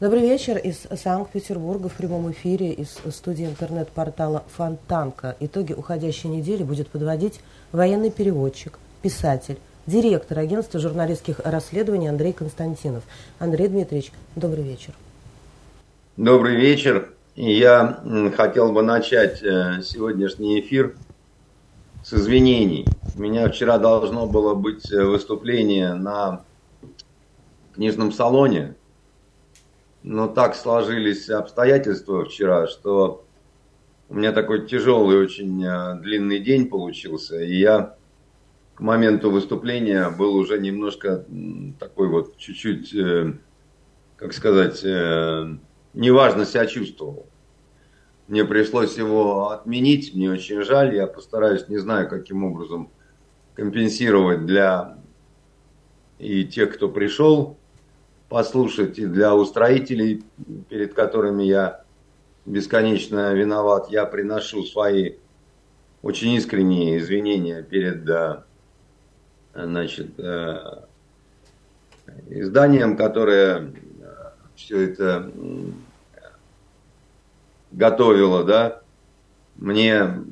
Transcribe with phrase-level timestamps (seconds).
[0.00, 5.36] Добрый вечер из Санкт-Петербурга в прямом эфире из студии интернет-портала Фонтанка.
[5.40, 7.40] Итоги уходящей недели будет подводить
[7.70, 13.04] военный переводчик, писатель, директор агентства журналистских расследований Андрей Константинов.
[13.38, 14.94] Андрей Дмитриевич, добрый вечер.
[16.16, 17.10] Добрый вечер.
[17.36, 18.02] Я
[18.38, 20.96] хотел бы начать э, сегодняшний эфир
[22.02, 22.86] с извинений.
[23.18, 26.40] У меня вчера должно было быть э, выступление на
[27.74, 28.76] книжном салоне,
[30.02, 33.24] но так сложились обстоятельства вчера, что
[34.08, 37.96] у меня такой тяжелый, очень э, длинный день получился, и я
[38.74, 41.24] к моменту выступления был уже немножко
[41.78, 42.96] такой вот чуть-чуть,
[44.16, 44.82] как сказать,
[45.92, 47.26] неважно себя чувствовал.
[48.26, 52.90] Мне пришлось его отменить, мне очень жаль, я постараюсь, не знаю, каким образом
[53.54, 54.98] компенсировать для
[56.18, 57.58] и тех, кто пришел
[58.30, 60.22] послушать, и для устроителей,
[60.70, 61.82] перед которыми я
[62.46, 65.16] бесконечно виноват, я приношу свои
[66.00, 68.08] очень искренние извинения перед
[69.52, 70.84] значит, э,
[72.28, 73.74] изданием, которое
[74.54, 75.30] все это
[77.72, 78.82] готовила, да,
[79.56, 80.22] мне,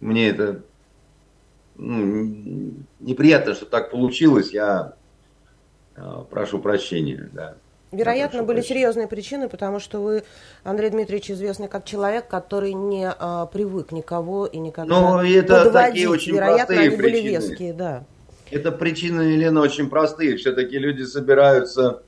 [0.00, 0.62] мне это
[1.74, 5.05] ну, неприятно, что так получилось, я э,
[6.30, 7.56] прошу прощения, да.
[7.92, 8.80] Вероятно, были прощения.
[8.80, 10.24] серьезные причины, потому что вы,
[10.64, 15.74] Андрей Дмитриевич, известный как человек, который не а, привык никого и никогда Ну, это подводить.
[15.90, 17.22] такие очень Вероятно, простые они причины.
[17.22, 18.04] были веские, да.
[18.50, 20.36] Это причины, Елена, очень простые.
[20.36, 22.02] Все-таки люди собираются,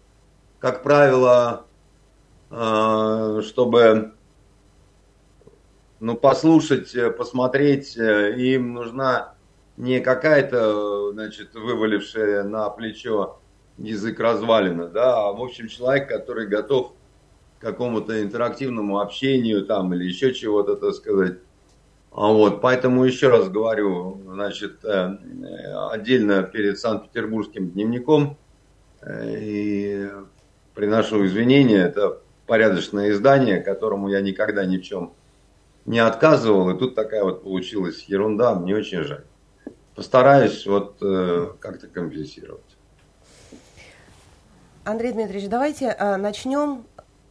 [0.58, 1.64] как правило,
[2.50, 4.12] а, чтобы
[6.00, 9.34] ну, послушать, э, посмотреть, э, им нужна
[9.76, 13.38] не какая-то, значит, вывалившая на плечо
[13.78, 16.92] язык развалина, да, а, в общем, человек, который готов
[17.58, 21.38] к какому-то интерактивному общению там или еще чего-то, так сказать.
[22.12, 25.18] А вот, поэтому еще раз говорю, значит, э,
[25.90, 28.36] отдельно перед Санкт-Петербургским дневником
[29.06, 30.08] и
[30.74, 35.12] приношу извинения, это порядочное издание, которому я никогда ни в чем
[35.86, 39.24] не отказывал, и тут такая вот получилась ерунда, мне очень жаль.
[39.94, 42.77] Постараюсь вот э, как-то компенсировать.
[44.88, 46.86] Андрей Дмитриевич, давайте э, начнем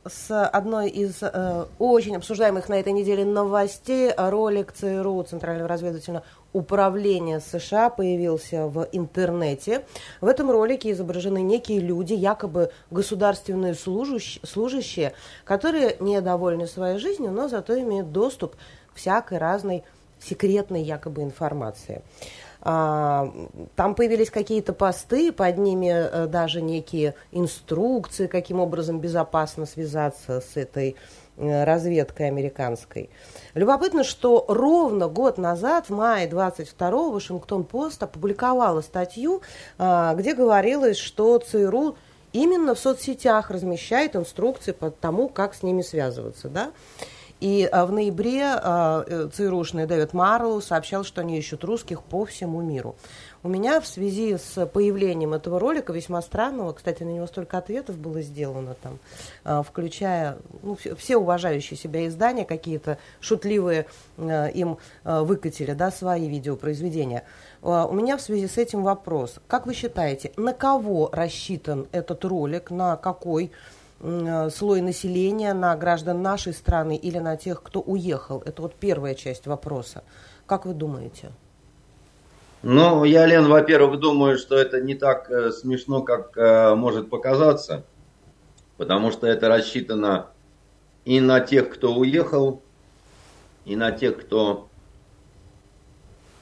[0.05, 4.11] с одной из э, очень обсуждаемых на этой неделе новостей.
[4.15, 6.23] Ролик ЦРУ, Центрального разведывательного
[6.53, 9.85] управления США, появился в интернете.
[10.21, 15.13] В этом ролике изображены некие люди, якобы государственные служащие, служащие
[15.43, 18.55] которые недовольны своей жизнью, но зато имеют доступ
[18.93, 19.83] к всякой разной
[20.19, 22.03] секретной якобы информации.
[22.61, 23.31] А,
[23.75, 30.57] там появились какие-то посты, под ними э, даже некие инструкции, каким образом безопасно связаться с
[30.57, 30.95] этой
[31.37, 33.09] э, разведкой американской.
[33.53, 39.41] Любопытно, что ровно год назад, в мае 22-го, Вашингтон-Пост опубликовала статью,
[39.77, 41.95] а, где говорилось, что ЦРУ
[42.33, 46.49] именно в соцсетях размещает инструкции по тому, как с ними связываться.
[46.49, 46.71] Да?
[47.39, 52.25] И а, в ноябре а, э, ЦРУшный Дэвид Марлоу сообщал, что они ищут русских по
[52.25, 52.95] всему миру.
[53.43, 57.97] У меня в связи с появлением этого ролика, весьма странного, кстати, на него столько ответов
[57.97, 58.97] было сделано там,
[59.43, 63.85] а, включая ну, все уважающие себя издания, какие-то шутливые
[64.17, 67.23] им выкатили, да, свои видеопроизведения.
[67.61, 69.35] У меня в связи с этим вопрос.
[69.47, 73.51] Как вы считаете, на кого рассчитан этот ролик, на какой
[73.99, 78.41] слой населения, на граждан нашей страны или на тех, кто уехал?
[78.45, 80.03] Это вот первая часть вопроса.
[80.45, 81.31] Как вы думаете?
[82.63, 87.85] Ну, я, Лен, во-первых, думаю, что это не так э, смешно, как э, может показаться,
[88.77, 90.27] потому что это рассчитано
[91.05, 92.61] и на тех, кто уехал,
[93.65, 94.69] и на тех, кто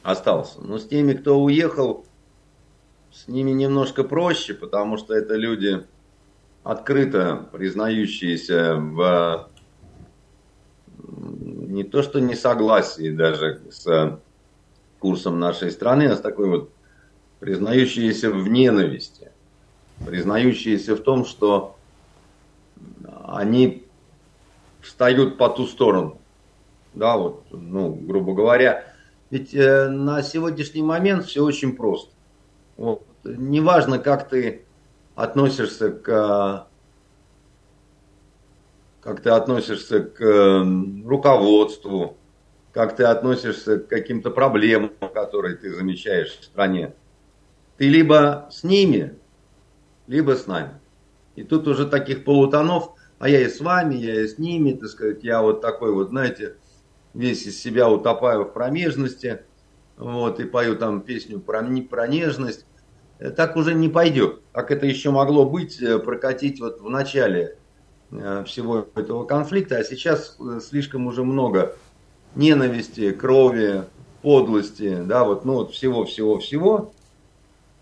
[0.04, 0.62] остался.
[0.62, 2.06] Но с теми, кто уехал,
[3.12, 5.86] с ними немножко проще, потому что это люди,
[6.66, 9.50] открыто признающиеся в
[11.08, 14.20] не то что не согласии даже с
[15.00, 16.72] курсом нашей страны, а с такой вот
[17.40, 19.32] признающиеся в ненависти,
[20.08, 21.76] признающиеся в том, что
[23.24, 23.86] они
[24.82, 26.18] встают по ту сторону.
[26.96, 28.86] Да, вот, ну, грубо говоря.
[29.30, 32.10] Ведь э, на сегодняшний момент все очень просто.
[32.78, 33.06] Вот.
[33.24, 34.65] Неважно, как ты
[35.16, 36.68] относишься к
[39.06, 42.18] как ты относишься к эм, руководству,
[42.74, 46.96] как ты относишься к каким-то проблемам, которые ты замечаешь в стране.
[47.78, 49.16] Ты либо с ними,
[50.08, 50.80] либо с нами.
[51.36, 54.90] И тут уже таких полутонов, а я и с вами, я и с ними, так
[54.90, 56.56] сказать, я вот такой вот, знаете,
[57.14, 59.42] весь из себя утопаю в промежности,
[59.98, 62.66] вот, и пою там песню про, про нежность.
[63.20, 64.42] Э, так уже не пойдет.
[64.52, 67.58] Как это еще могло быть, э, прокатить вот в начале
[68.12, 71.76] э, всего этого конфликта, а сейчас слишком уже много
[72.36, 73.84] ненависти, крови,
[74.22, 76.94] подлости, да, вот, ну вот всего-всего-всего.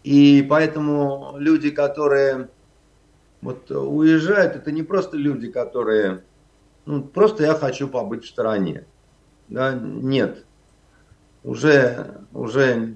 [0.04, 2.50] И поэтому люди, которые
[3.42, 6.24] вот уезжают, это не просто люди, которые,
[6.86, 8.86] ну, просто я хочу побыть в стороне.
[9.48, 10.46] Да, нет,
[11.44, 12.94] уже, уже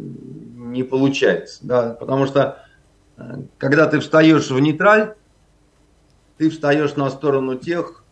[0.78, 2.64] не получается, да, потому что
[3.18, 5.16] э, когда ты встаешь в нейтраль,
[6.38, 8.04] ты встаешь на сторону тех,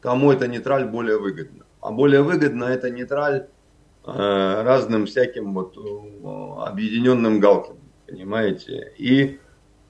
[0.00, 1.64] кому эта нейтраль более выгодна.
[1.82, 3.48] А более выгодно это нейтраль
[4.06, 7.76] э, разным всяким вот э, объединенным галкам,
[8.06, 9.38] понимаете, и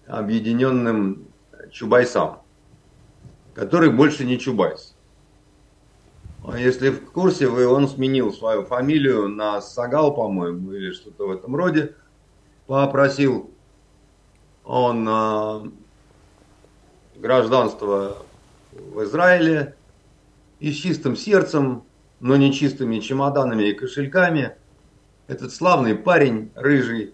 [0.08, 1.28] объединенным
[1.70, 2.42] Чубайсам,
[3.54, 4.87] который больше не Чубайс.
[6.50, 11.30] А если в курсе вы, он сменил свою фамилию на Сагал, по-моему, или что-то в
[11.30, 11.94] этом роде.
[12.66, 13.50] Попросил
[14.64, 15.62] он а,
[17.16, 18.16] гражданство
[18.72, 19.76] в Израиле
[20.58, 21.84] и с чистым сердцем,
[22.20, 24.56] но не чистыми чемоданами и кошельками.
[25.26, 27.12] Этот славный парень, рыжий,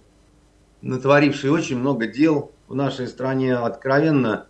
[0.81, 4.47] натворивший очень много дел в нашей стране, откровенно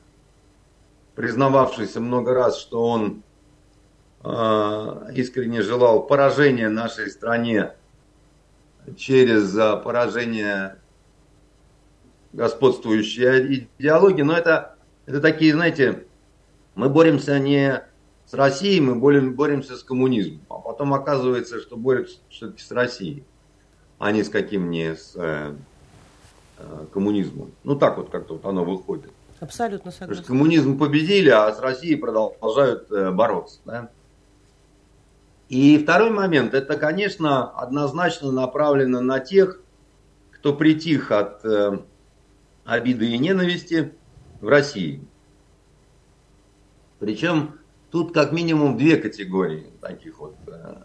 [1.14, 3.33] признававшийся много раз, что он э,
[4.24, 7.72] искренне желал поражения нашей стране
[8.96, 10.76] через э, поражение
[12.32, 14.22] господствующей идеологии.
[14.22, 14.76] Но это,
[15.06, 16.04] это такие, знаете,
[16.74, 17.82] мы боремся не
[18.26, 20.40] с Россией, мы боремся с коммунизмом.
[20.48, 23.24] А потом оказывается, что борются все-таки с Россией,
[23.98, 25.54] а не с каким не с э,
[26.58, 27.52] э, коммунизмом.
[27.62, 29.10] Ну так вот как-то вот оно выходит.
[29.40, 30.08] Абсолютно согласен.
[30.08, 33.60] Потому что коммунизм победили, а с Россией продолжают э, бороться.
[33.64, 33.90] Да?
[35.48, 39.60] И второй момент, это, конечно, однозначно направлено на тех,
[40.32, 41.78] кто притих от э,
[42.64, 43.92] обиды и ненависти
[44.40, 45.06] в России.
[46.98, 47.58] Причем
[47.90, 50.76] тут как минимум две категории таких вот э,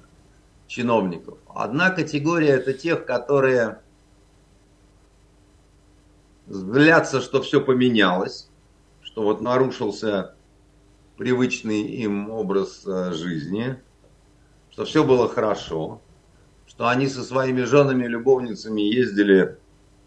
[0.68, 1.38] чиновников.
[1.48, 3.80] Одна категория это тех, которые
[6.48, 8.50] злятся, что все поменялось,
[9.02, 10.36] что вот нарушился
[11.18, 13.78] привычный им образ э, жизни,
[14.80, 16.00] что все было хорошо,
[16.66, 19.58] что они со своими женами, любовницами ездили э,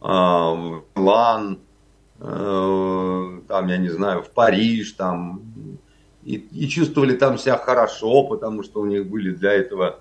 [0.01, 1.59] в Милан,
[2.19, 5.43] э, там, я не знаю, в Париж, там,
[6.23, 10.01] и, и чувствовали там себя хорошо, потому что у них были для этого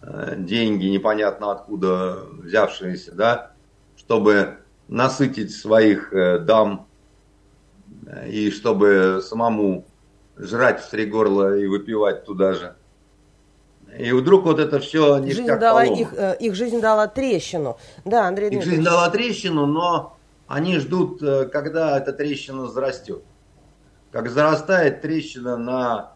[0.00, 3.50] э, деньги, непонятно откуда взявшиеся, да,
[3.98, 4.56] чтобы
[4.88, 6.86] насытить своих э, дам
[8.26, 9.84] и чтобы самому
[10.38, 12.76] жрать в три горла и выпивать туда же.
[13.98, 17.78] И вдруг вот это все ништяк жизнь дала их, э, их жизнь дала трещину.
[18.04, 20.16] Да, Андрей Их жизнь дала трещину, но
[20.46, 23.22] они ждут, э, когда эта трещина зарастет.
[24.12, 26.12] Как зарастает трещина на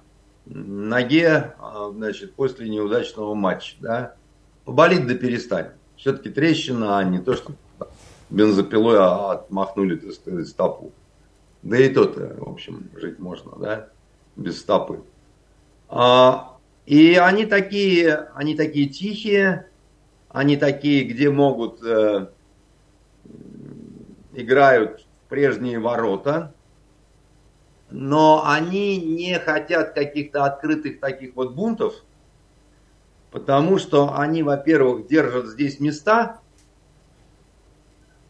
[0.46, 4.14] ноге, а, значит, после неудачного матча, да,
[4.64, 5.72] поболит да перестанет.
[5.96, 7.52] Все-таки трещина, а не то, что
[8.30, 10.92] бензопилой а отмахнули, так сказать, стопу.
[11.62, 13.88] Да и то в общем, жить можно, да,
[14.36, 15.02] без стопы.
[15.88, 16.56] А,
[16.90, 19.68] и они такие, они такие тихие,
[20.28, 22.26] они такие, где могут, э,
[24.32, 26.52] играют в прежние ворота,
[27.90, 31.94] но они не хотят каких-то открытых таких вот бунтов,
[33.30, 36.40] потому что они, во-первых, держат здесь места,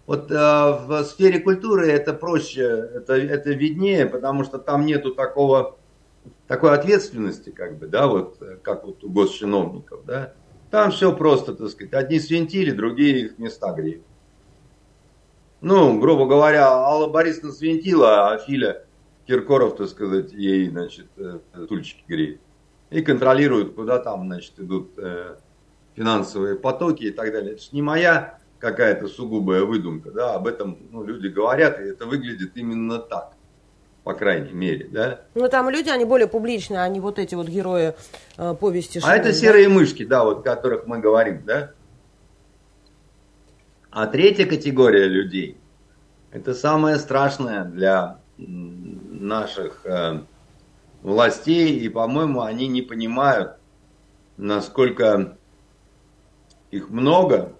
[0.05, 2.65] вот э, в сфере культуры это проще,
[2.95, 5.79] это, это виднее, потому что там нету такого,
[6.47, 10.35] такой ответственности, как бы, да, вот, как вот у госчиновников, да.
[10.71, 14.05] Там все просто, так сказать, одни свинтили, другие их места греют.
[15.61, 18.85] Ну, грубо говоря, Алла Борисовна свинтила, а Филя
[19.27, 22.41] Киркоров, так сказать, ей, значит, э, тульчики греет.
[22.91, 25.37] И контролирует, куда там, значит, идут э,
[25.95, 27.53] финансовые потоки и так далее.
[27.53, 32.07] Это же не моя какая-то сугубая выдумка, да, об этом ну, люди говорят, и это
[32.07, 33.35] выглядит именно так,
[34.05, 35.21] по крайней мере, да.
[35.35, 37.95] Ну, там люди, они более публичные, не вот эти вот герои
[38.37, 39.01] э, повести.
[39.03, 39.75] А это серые да?
[39.75, 41.73] мышки, да, вот, о которых мы говорим, да.
[43.91, 45.59] А третья категория людей,
[46.31, 50.21] это самое страшное для наших э,
[51.03, 53.57] властей, и, по-моему, они не понимают,
[54.37, 55.37] насколько
[56.71, 57.53] их много,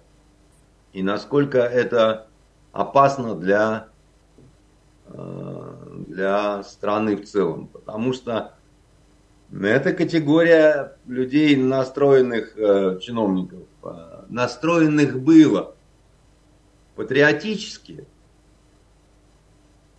[0.93, 2.27] и насколько это
[2.71, 3.87] опасно для,
[5.07, 5.70] э,
[6.11, 8.53] для страны в целом, потому что
[9.51, 15.75] это категория людей, настроенных э, чиновников, э, настроенных было
[16.95, 18.05] патриотически,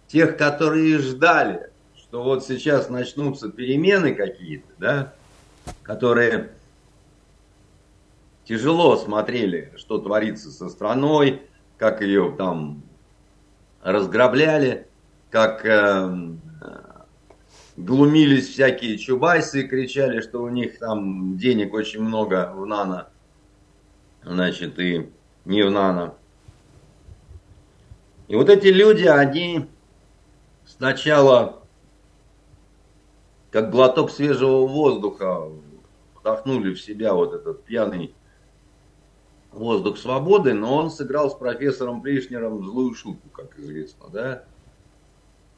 [0.07, 5.15] тех, которые ждали, что вот сейчас начнутся перемены какие-то, да,
[5.83, 6.51] которые
[8.45, 11.43] тяжело смотрели, что творится со страной,
[11.79, 12.83] как ее там
[13.83, 14.87] разграбляли,
[15.33, 16.15] как э,
[17.79, 23.09] глумились всякие чубайсы, кричали, что у них там денег очень много в нано,
[24.23, 25.11] значит, и
[25.47, 26.15] не в нано.
[28.29, 29.71] И вот эти люди, они
[30.67, 31.63] сначала
[33.51, 35.49] как глоток свежего воздуха
[36.15, 38.15] вдохнули в себя вот этот пьяный
[39.51, 44.45] воздух свободы, но он сыграл с профессором Плишнером злую шутку, как известно, да.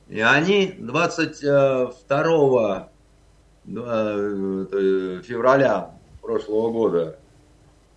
[0.08, 2.88] И они 22
[3.66, 7.18] э, февраля прошлого года,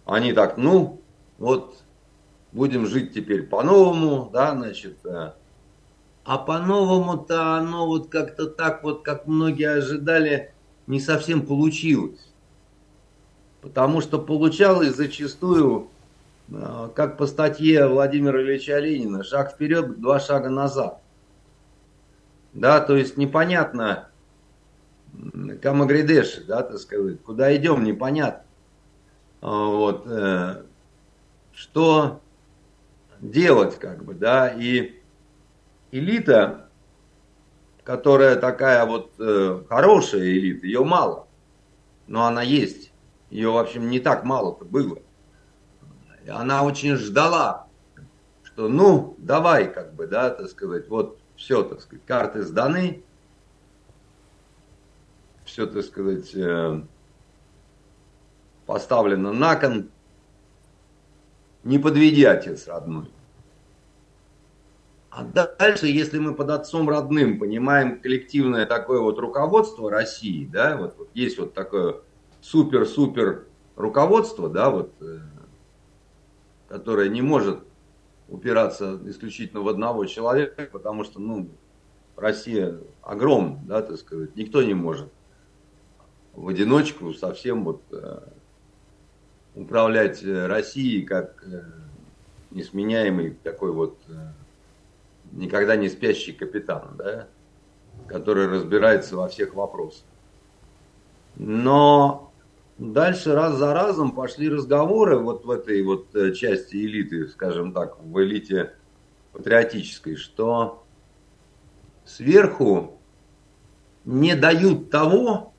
[0.05, 1.01] они так, ну,
[1.37, 1.75] вот
[2.51, 5.33] будем жить теперь по-новому, да, значит, э,
[6.23, 10.53] а по-новому-то оно вот как-то так вот, как многие ожидали,
[10.87, 12.27] не совсем получилось.
[13.61, 15.89] Потому что получалось зачастую,
[16.49, 21.01] э, как по статье Владимира Ильича Ленина, шаг вперед, два шага назад.
[22.57, 24.09] Да, то есть непонятно,
[25.61, 28.43] Камагридеши, да, так сказать, куда идем, непонятно.
[29.41, 30.63] А, вот, э,
[31.53, 32.19] что
[33.19, 34.99] делать, как бы, да, и
[35.91, 36.67] элита,
[37.83, 41.27] которая такая вот э, хорошая элита, ее мало,
[42.07, 42.91] но она есть,
[43.29, 44.97] ее, в общем, не так мало-то было.
[46.25, 47.67] И она очень ждала,
[48.41, 53.03] что, ну, давай, как бы, да, так сказать, вот все, так сказать, карты сданы,
[55.45, 56.81] все, так сказать, э,
[58.65, 59.89] поставлено на кон,
[61.63, 63.09] не подведи, отец родной.
[65.09, 70.95] А дальше, если мы под отцом родным понимаем коллективное такое вот руководство России, да, вот,
[70.97, 72.01] вот есть вот такое
[72.41, 75.19] супер-супер руководство, да, вот, э,
[76.67, 77.59] которое не может
[78.29, 81.49] упираться исключительно в одного человека, потому что, ну,
[82.15, 85.09] Россия огромна, да, так сказать, никто не может
[86.37, 88.19] в одиночку совсем вот э,
[89.55, 91.63] управлять э, Россией как э,
[92.51, 93.97] несменяемый такой вот
[95.31, 97.27] никогда не спящий капитан, да,
[98.07, 100.05] который разбирается во всех вопросах.
[101.35, 102.26] Но
[102.77, 107.97] Дальше раз за разом пошли разговоры вот в этой вот э, части элиты, скажем так,
[107.99, 108.73] в элите
[109.31, 110.83] патриотической, что
[112.05, 112.99] сверху
[114.05, 115.53] не дают того,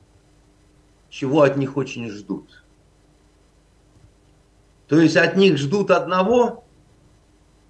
[1.09, 2.63] чего от них очень ждут.
[4.87, 6.63] То есть от них ждут одного,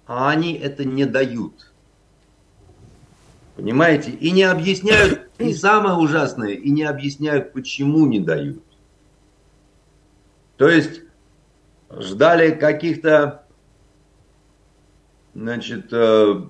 [0.06, 1.72] а они это не дают.
[3.56, 4.12] Понимаете?
[4.12, 8.62] И не объясняют, и самое ужасное, и не объясняют, почему не дают.
[10.60, 11.00] То есть
[11.88, 13.46] ждали каких-то,
[15.32, 16.42] значит, э,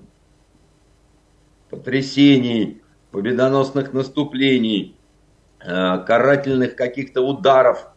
[1.69, 4.97] потрясений, победоносных наступлений,
[5.61, 7.87] э, карательных каких-то ударов,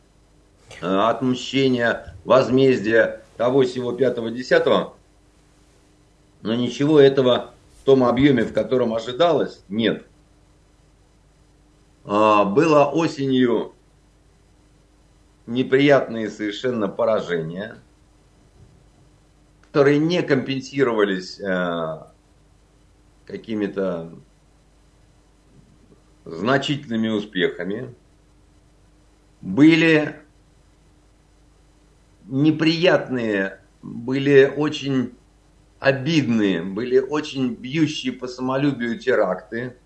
[0.80, 4.94] э, отмщения, возмездия того всего пятого десятого,
[6.42, 10.06] но ничего этого в том объеме, в котором ожидалось, нет.
[12.04, 13.73] А, было осенью
[15.46, 17.78] неприятные совершенно поражения,
[19.62, 22.02] которые не компенсировались э,
[23.26, 24.12] какими-то
[26.24, 27.94] значительными успехами,
[29.40, 30.16] были
[32.24, 35.14] неприятные, были очень
[35.78, 39.76] обидные, были очень бьющие по самолюбию теракты,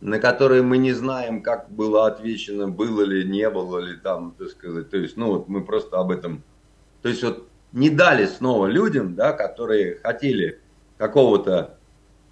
[0.00, 4.48] на которые мы не знаем, как было отвечено, было ли, не было ли там, так
[4.48, 4.90] сказать.
[4.90, 6.42] То есть, ну вот мы просто об этом,
[7.02, 10.60] то есть вот не дали снова людям, да, которые хотели
[10.98, 11.78] какого-то,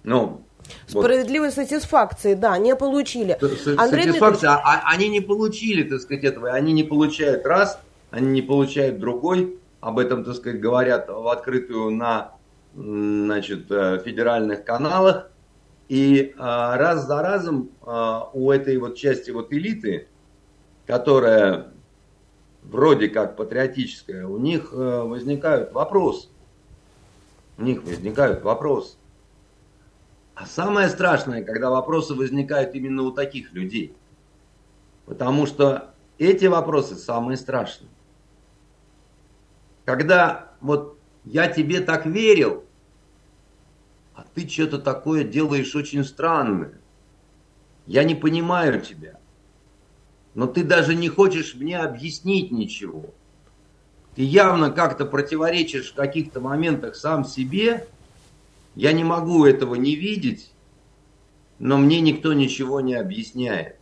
[0.03, 0.41] ну,
[0.87, 1.55] Справедливой вот.
[1.55, 3.37] сатисфакции, да, не получили.
[3.39, 4.63] С, Андрей сатисфакция, Дмитриевич...
[4.63, 7.79] а, они не получили, так сказать, этого, они не получают раз,
[8.09, 12.31] они не получают другой, об этом, так сказать, говорят в открытую на,
[12.73, 15.29] значит, э, федеральных каналах,
[15.87, 20.07] и а, раз за разом а, у этой вот части вот элиты,
[20.87, 21.71] которая
[22.63, 26.29] вроде как патриотическая, у них а, возникают вопросы.
[27.57, 28.97] У них возникают вопросы.
[30.33, 33.95] А самое страшное, когда вопросы возникают именно у таких людей.
[35.05, 37.89] Потому что эти вопросы самые страшные.
[39.85, 42.64] Когда вот я тебе так верил,
[44.15, 46.79] а ты что-то такое делаешь очень странное.
[47.85, 49.19] Я не понимаю тебя.
[50.33, 53.13] Но ты даже не хочешь мне объяснить ничего.
[54.15, 57.87] Ты явно как-то противоречишь в каких-то моментах сам себе.
[58.75, 60.51] Я не могу этого не видеть,
[61.59, 63.77] но мне никто ничего не объясняет.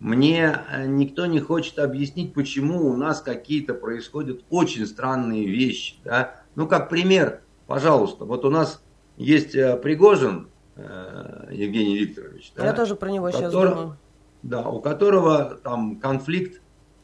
[0.00, 5.96] Мне э, никто не хочет объяснить, почему у нас какие-то происходят очень странные вещи.
[6.04, 6.42] Да?
[6.54, 8.82] Ну, как пример, пожалуйста, вот у нас
[9.16, 12.52] есть э, Пригожин э, Евгений Викторович.
[12.56, 13.96] Да, Я тоже про него сейчас думаю.
[14.42, 16.60] Да, у которого там конфликт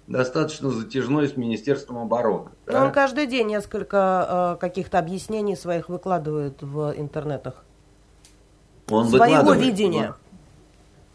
[0.06, 2.50] достаточно затяжной с Министерством обороны.
[2.66, 2.84] Но да?
[2.84, 7.64] он каждый день несколько э, каких-то объяснений своих выкладывает в интернетах.
[8.90, 10.14] Он Своего видения.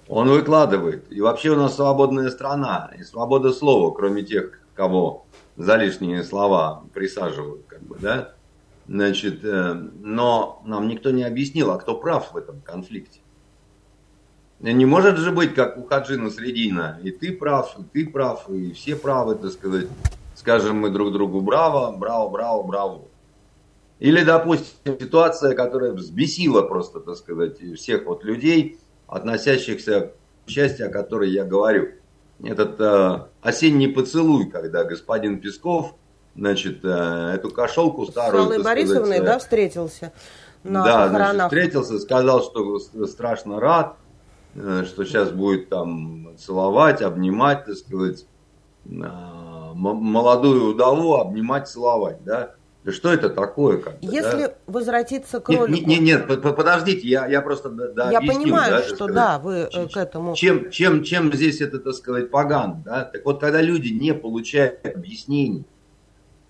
[0.07, 1.11] Он выкладывает.
[1.11, 2.91] И вообще у нас свободная страна.
[2.97, 5.25] И свобода слова, кроме тех, кого
[5.57, 8.33] за лишние слова присаживают, как бы, да?
[8.88, 13.20] Значит, э, но нам никто не объяснил, а кто прав в этом конфликте.
[14.60, 17.00] Не может же быть, как у Хаджина Средина.
[17.03, 19.88] И ты прав, и ты прав, и все правы, так сказать.
[20.36, 23.01] Скажем мы друг другу браво, браво, браво, браво.
[24.00, 30.13] Или, допустим, ситуация, которая взбесила просто, так сказать, всех вот людей, относящихся
[30.46, 31.89] к части, о которой я говорю.
[32.44, 35.96] Этот э, осенний поцелуй, когда господин Песков,
[36.38, 38.44] значит, э, эту кошелку старую...
[38.44, 40.13] С Аллой Борисовной, сказать, да, встретился
[40.63, 43.96] на да, значит, встретился, сказал, что страшно рад,
[44.58, 48.25] Э, что сейчас будет там целовать, обнимать, так сказать,
[48.86, 48.89] э,
[49.75, 52.54] молодую удову обнимать, целовать, да?
[52.89, 53.80] Что это такое?
[53.80, 54.54] Как Если да?
[54.65, 55.67] возвратиться к ролику...
[55.67, 59.39] Нет, нет, нет, подождите, я, я просто да, Я объясню, понимаю, да, что сказать, да,
[59.39, 60.36] вы э, к этому...
[60.36, 63.04] Чем, чем, чем здесь это, так сказать, погано, да?
[63.04, 65.65] Так вот, когда люди не получают объяснений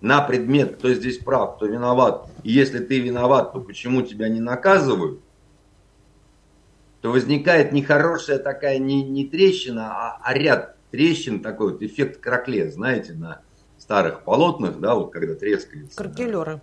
[0.00, 4.40] на предмет, кто здесь прав, кто виноват, и если ты виноват, то почему тебя не
[4.40, 5.20] наказывают,
[7.00, 12.70] то возникает нехорошая такая не, не трещина, а, а ряд трещин, такой вот эффект кракле,
[12.70, 13.42] знаете, на
[13.78, 15.96] старых полотнах, да, вот когда трескается.
[15.96, 16.54] Кракелеры.
[16.54, 16.62] Да.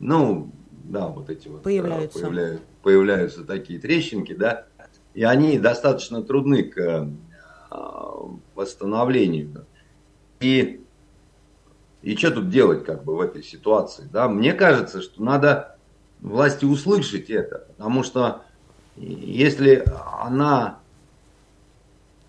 [0.00, 0.52] Ну,
[0.84, 2.20] да, вот эти вот появляются.
[2.20, 4.66] Появляются, появляются такие трещинки, да,
[5.14, 7.10] и они достаточно трудны к
[7.70, 8.14] а,
[8.54, 9.66] восстановлению.
[10.40, 10.84] И,
[12.02, 14.08] и что тут делать как бы в этой ситуации?
[14.12, 14.28] Да?
[14.28, 15.76] Мне кажется, что надо
[16.20, 18.42] власти услышать это, потому что
[18.96, 19.84] если
[20.20, 20.78] она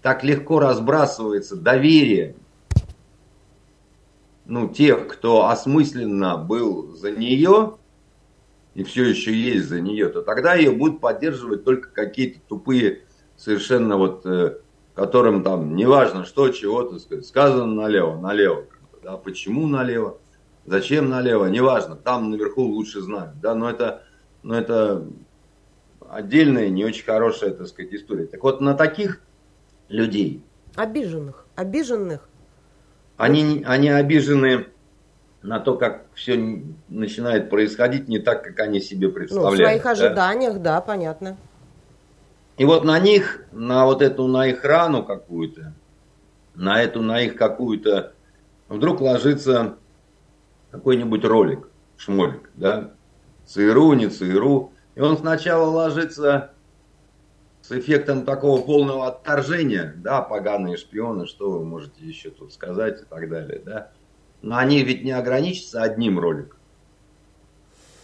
[0.02, 2.36] так легко разбрасывается доверие
[4.46, 7.76] ну, тех, кто осмысленно был за нее
[8.74, 13.02] и все еще есть за нее, то тогда ее будут поддерживать только какие-то тупые,
[13.36, 14.58] совершенно вот, э,
[14.96, 18.66] которым там неважно что, чего, так сказать, сказано налево, налево.
[19.04, 20.18] Да, почему налево,
[20.66, 23.40] зачем налево, неважно, там наверху лучше знают.
[23.40, 24.04] Да, но это,
[24.44, 25.06] но это
[26.10, 28.26] отдельная, не очень хорошая, так сказать, история.
[28.26, 29.22] Так вот, на таких
[29.88, 30.44] людей...
[30.76, 32.28] Обиженных, обиженных.
[33.18, 34.68] Они, они обижены
[35.42, 39.58] на то, как все начинает происходить не так, как они себе представляют.
[39.58, 39.92] Ну, в своих да?
[39.92, 41.38] ожиданиях, да, понятно.
[42.58, 45.74] И вот на них, на вот эту, на их рану какую-то,
[46.56, 48.14] на эту, на их какую-то,
[48.70, 49.78] вдруг ложится
[50.72, 52.92] какой-нибудь ролик, шмолик, да,
[53.46, 56.52] ЦРУ, не ЦРУ, и он сначала ложится
[57.62, 63.06] с эффектом такого полного отторжения, да, поганые шпионы, что вы можете еще тут сказать и
[63.06, 63.92] так далее, да.
[64.42, 66.58] Но они ведь не ограничатся одним роликом.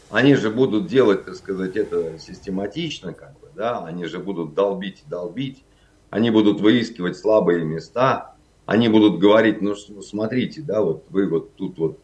[0.09, 5.03] Они же будут делать, так сказать, это систематично, как бы, да, они же будут долбить
[5.05, 5.63] и долбить,
[6.09, 8.34] они будут выискивать слабые места,
[8.65, 11.99] они будут говорить, ну, смотрите, да, вот вы вот тут вот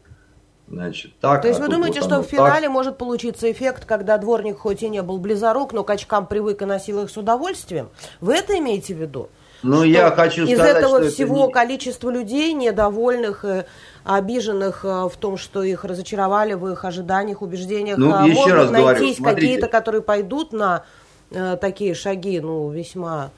[0.68, 2.70] Значит, так, То есть а вы думаете, вот что в финале так.
[2.70, 6.64] может получиться эффект, когда дворник хоть и не был близорук, но к очкам привык и
[6.64, 7.90] носил их с удовольствием?
[8.22, 9.28] Вы это имеете в виду?
[9.62, 11.52] Ну, я хочу из сказать, этого что всего это не...
[11.52, 13.66] количества людей, недовольных, э,
[14.02, 18.70] обиженных э, в том, что их разочаровали в их ожиданиях, убеждениях, ну, а могут раз
[18.70, 20.84] найтись какие-то, которые пойдут на
[21.30, 23.30] э, такие шаги, ну, весьма...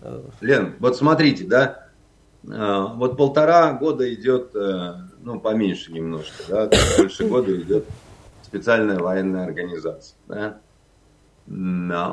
[0.00, 0.22] Э...
[0.40, 1.87] Лен, вот смотрите, да, э,
[2.42, 7.84] вот полтора года идет э, ну, поменьше немножко, да, больше года идет
[8.42, 10.60] специальная военная организация, да.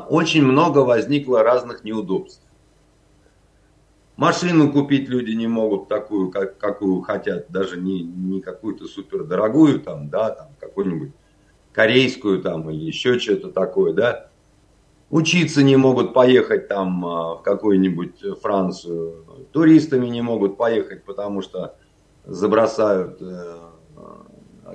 [0.10, 2.42] Очень много возникло разных неудобств.
[4.16, 10.10] Машину купить люди не могут такую, как, какую хотят, даже не, не какую-то супердорогую, там,
[10.10, 11.12] да, там, какую-нибудь
[11.74, 14.30] корейскую там или еще что-то такое, да.
[15.10, 21.76] Учиться не могут поехать там в какую-нибудь Францию, туристами не могут поехать, потому что
[22.26, 23.22] забросают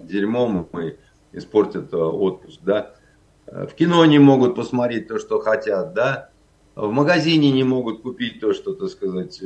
[0.03, 0.97] дерьмом и
[1.33, 2.95] испортят отпуск, да.
[3.47, 6.31] В кино не могут посмотреть то, что хотят, да.
[6.77, 9.43] В магазине не могут купить то, что, так сказать,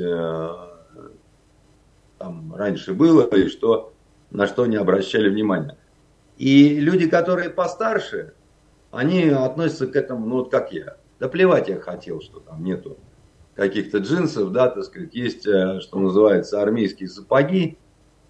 [2.18, 3.92] там раньше было и что,
[4.30, 5.78] на что не обращали внимания.
[6.36, 8.34] И люди, которые постарше,
[8.96, 10.96] они относятся к этому, ну вот как я.
[11.18, 12.96] Да плевать я хотел, что там нету
[13.54, 17.78] каких-то джинсов, да, так сказать, есть, э, что называется, армейские сапоги,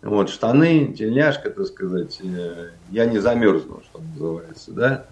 [0.02, 5.06] вот, штаны, тельняшка, так сказать, э, я не замерзну, что называется, да.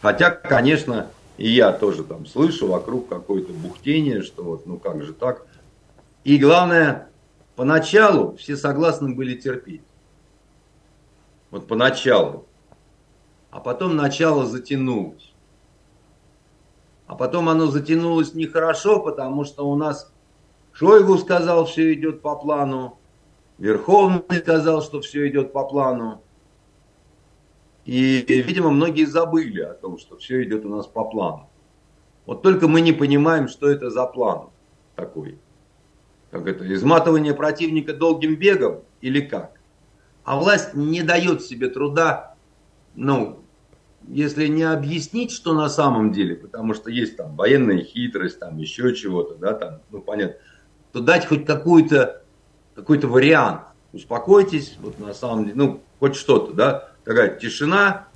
[0.00, 5.12] Хотя, конечно, и я тоже там слышу вокруг какое-то бухтение, что вот, ну как же
[5.12, 5.46] так.
[6.24, 7.08] И главное,
[7.56, 9.82] Поначалу все согласны были терпеть.
[11.50, 12.46] Вот поначалу.
[13.54, 15.32] А потом начало затянулось.
[17.06, 20.12] А потом оно затянулось нехорошо, потому что у нас
[20.72, 22.98] Шойгу сказал, все идет по плану.
[23.58, 26.20] Верховный сказал, что все идет по плану.
[27.84, 31.48] И, видимо, многие забыли о том, что все идет у нас по плану.
[32.26, 34.48] Вот только мы не понимаем, что это за план
[34.96, 35.38] такой
[36.32, 39.60] как это, изматывание противника долгим бегом или как.
[40.24, 42.34] А власть не дает себе труда,
[42.96, 43.43] ну,
[44.08, 48.94] если не объяснить, что на самом деле, потому что есть там военная хитрость, там еще
[48.94, 50.36] чего-то, да, там, ну, понятно,
[50.92, 52.22] то дать хоть какую-то,
[52.74, 53.62] какой-то вариант.
[53.92, 58.08] Успокойтесь, вот на самом деле, ну, хоть что-то, да, такая тишина,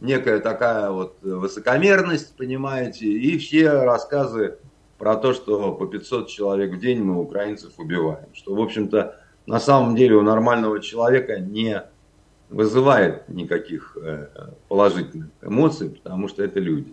[0.00, 4.58] некая такая вот высокомерность, понимаете, и все рассказы
[4.98, 8.26] про то, что по 500 человек в день мы украинцев убиваем.
[8.34, 11.84] Что, в общем-то, на самом деле у нормального человека не
[12.50, 14.26] вызывает никаких э,
[14.68, 16.92] положительных эмоций, потому что это люди.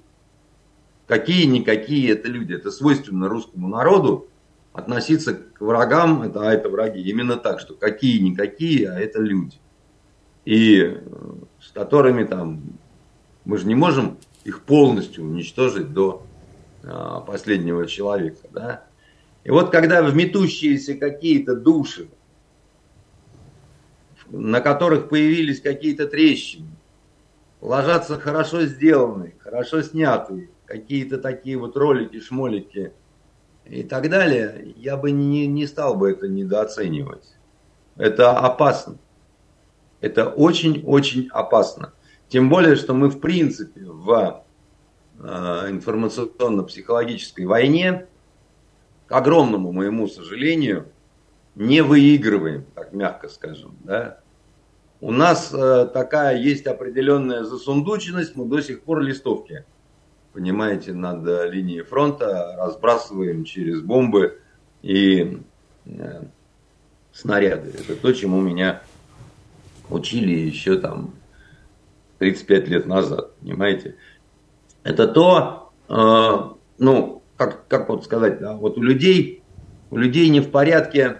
[1.07, 2.53] Какие-никакие это люди.
[2.53, 4.27] Это свойственно русскому народу
[4.73, 7.01] относиться к врагам, это, а это враги.
[7.01, 9.57] Именно так, что какие-никакие, а это люди.
[10.45, 10.97] И э,
[11.59, 12.61] с которыми там
[13.43, 16.23] мы же не можем их полностью уничтожить до
[16.83, 18.47] а, последнего человека.
[18.53, 18.83] Да?
[19.43, 22.07] И вот когда вметущиеся какие-то души,
[24.29, 26.67] на которых появились какие-то трещины,
[27.61, 32.91] ложатся хорошо сделанные, хорошо снятые, какие-то такие вот ролики, шмолики
[33.65, 37.35] и так далее, я бы не, не стал бы это недооценивать.
[37.95, 38.97] Это опасно.
[40.01, 41.93] Это очень-очень опасно.
[42.29, 44.43] Тем более, что мы в принципе в
[45.19, 48.05] Э, информационно-психологической войне,
[49.07, 50.89] к огромному моему сожалению,
[51.57, 53.75] не выигрываем, так мягко скажем.
[53.83, 54.19] Да?
[55.01, 59.65] У нас э, такая есть определенная засундученность, мы до сих пор листовки,
[60.33, 64.39] понимаете, над э, линией фронта разбрасываем через бомбы
[64.81, 65.41] и
[65.85, 66.21] э,
[67.11, 67.71] снаряды.
[67.77, 68.81] Это то, чему меня
[69.89, 71.13] учили еще там
[72.19, 73.95] 35 лет назад, понимаете
[74.87, 79.43] это то, э, ну, как, как вот сказать, да, вот у людей,
[79.91, 81.17] у людей не в порядке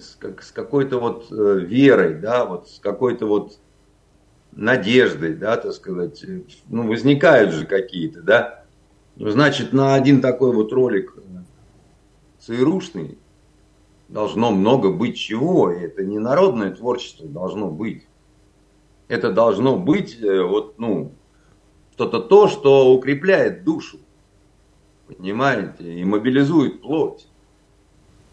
[0.00, 3.58] с, как, с какой-то вот э, верой, да, вот с какой-то вот
[4.52, 6.24] надеждой, да, так сказать,
[6.68, 8.64] ну, возникают же какие-то, да.
[9.16, 11.20] Ну, значит, на один такой вот ролик э,
[12.40, 13.18] ЦРУшный
[14.08, 18.06] должно много быть чего, и это не народное творчество должно быть.
[19.08, 21.12] Это должно быть, э, вот, ну,
[21.92, 23.98] что-то то, что укрепляет душу,
[25.06, 27.26] понимаете, и мобилизует плоть.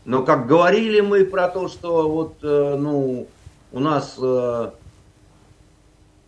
[0.05, 3.27] Но как говорили мы про то, что вот, э, ну,
[3.71, 4.71] у нас, э,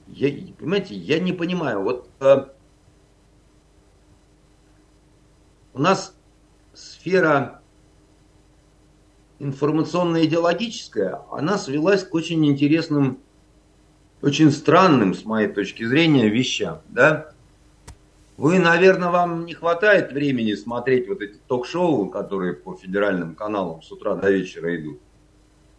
[0.07, 2.45] я, понимаете, я не понимаю, вот э,
[5.73, 6.15] у нас
[6.73, 7.61] сфера
[9.39, 13.19] информационно-идеологическая, она свелась к очень интересным
[14.21, 16.81] очень странным, с моей точки зрения, вещам.
[16.89, 17.31] Да?
[18.37, 23.91] Вы, наверное, вам не хватает времени смотреть вот эти ток-шоу, которые по федеральным каналам с
[23.91, 24.99] утра до вечера идут.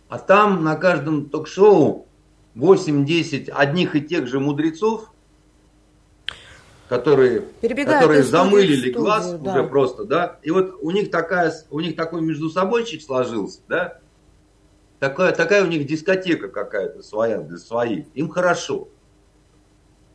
[0.08, 2.06] А там на каждом ток-шоу
[2.54, 5.12] 8-10 одних и тех же мудрецов,
[6.88, 9.50] которые, которые замылили студию, глаз да.
[9.52, 10.38] уже просто, да.
[10.42, 14.00] И вот у них такая, у них такой между собойчик сложился, да,
[14.98, 18.06] Такая, такая у них дискотека какая-то своя для своих.
[18.14, 18.88] Им хорошо.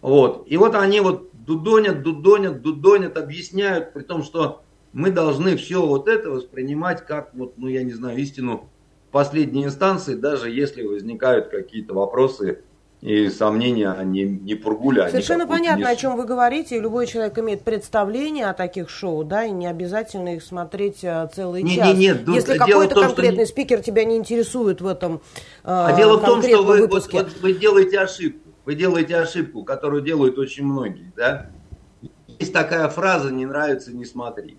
[0.02, 0.46] Вот.
[0.48, 4.62] И вот они вот дудонят, дудонят, дудонят, объясняют, при том, что
[4.94, 8.70] мы должны все вот это воспринимать как, вот, ну я не знаю, истину
[9.12, 12.60] последней инстанции, даже если возникают какие-то вопросы
[13.02, 15.10] и сомнения не, не пургуля.
[15.10, 19.52] Совершенно понятно, о чем вы говорите, любой человек имеет представление о таких шоу, да, и
[19.52, 21.88] не обязательно их смотреть а, целый не, час.
[21.88, 23.54] Не, нет, Если какой-то конкретный что...
[23.54, 25.22] спикер тебя не интересует в этом
[25.64, 28.51] А, а дело в том, что вы, вот, вот, вы делаете ошибку.
[28.66, 31.50] Вы делаете ошибку, которую делают очень многие, да?
[32.28, 34.58] Есть такая фраза «не нравится, не смотри».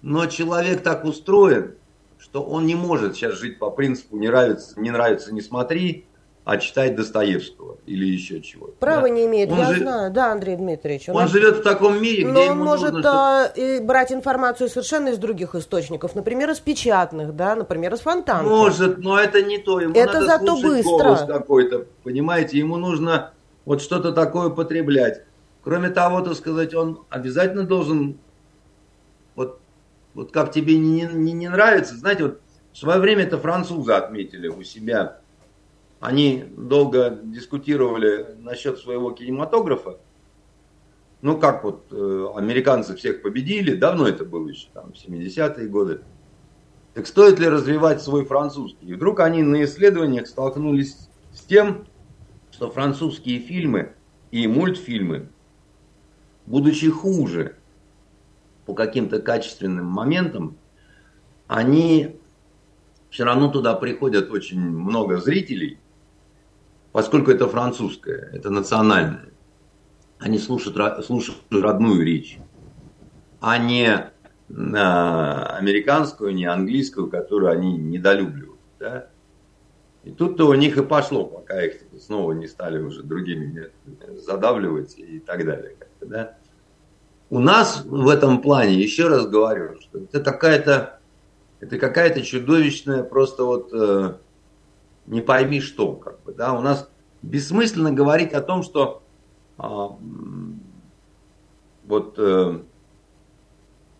[0.00, 1.74] Но человек так устроен,
[2.18, 6.07] что он не может сейчас жить по принципу «не нравится, не нравится, не смотри»,
[6.48, 8.72] а читать Достоевского или еще чего-то.
[8.80, 9.08] Право да?
[9.10, 9.82] не имеет, он я жив...
[9.82, 11.10] знаю, да, Андрей Дмитриевич.
[11.10, 15.08] Он, он живет в таком мире, где Но он может нужно, а, брать информацию совершенно
[15.08, 18.48] из других источников, например, из печатных, да, например, из фонтанки.
[18.48, 19.78] Может, но это не то.
[19.78, 21.26] Ему это надо зато быстро.
[21.26, 23.32] какой-то, понимаете, ему нужно
[23.66, 25.24] вот что-то такое потреблять.
[25.62, 28.16] Кроме того, так сказать, он обязательно должен,
[29.34, 29.60] вот,
[30.14, 32.40] вот как тебе не, не, не нравится, знаете, вот
[32.72, 35.18] в свое время это французы отметили у себя
[36.00, 39.98] они долго дискутировали насчет своего кинематографа.
[41.20, 46.02] Ну, как вот э, американцы всех победили, давно это было еще, там, 70-е годы.
[46.94, 48.86] Так стоит ли развивать свой французский?
[48.86, 51.86] И вдруг они на исследованиях столкнулись с тем,
[52.52, 53.92] что французские фильмы
[54.30, 55.28] и мультфильмы,
[56.46, 57.56] будучи хуже
[58.66, 60.56] по каким-то качественным моментам,
[61.48, 62.16] они
[63.10, 65.78] все равно туда приходят очень много зрителей–
[66.92, 69.30] поскольку это французское, это национальное,
[70.18, 72.38] они слушают, слушают родную речь,
[73.40, 74.10] а не
[74.48, 78.58] американскую, не английскую, которую они недолюбливают.
[78.78, 79.08] Да?
[80.04, 83.70] И тут-то у них и пошло, пока их снова не стали уже другими
[84.16, 85.76] задавливать и так далее.
[86.00, 86.38] Да?
[87.30, 90.98] У нас в этом плане, еще раз говорю, что это какая-то
[91.60, 94.14] это какая-то чудовищная просто вот э,
[95.08, 96.88] не пойми что, как бы, да, у нас
[97.22, 99.02] бессмысленно говорить о том, что
[99.56, 99.96] а,
[101.84, 102.60] вот э,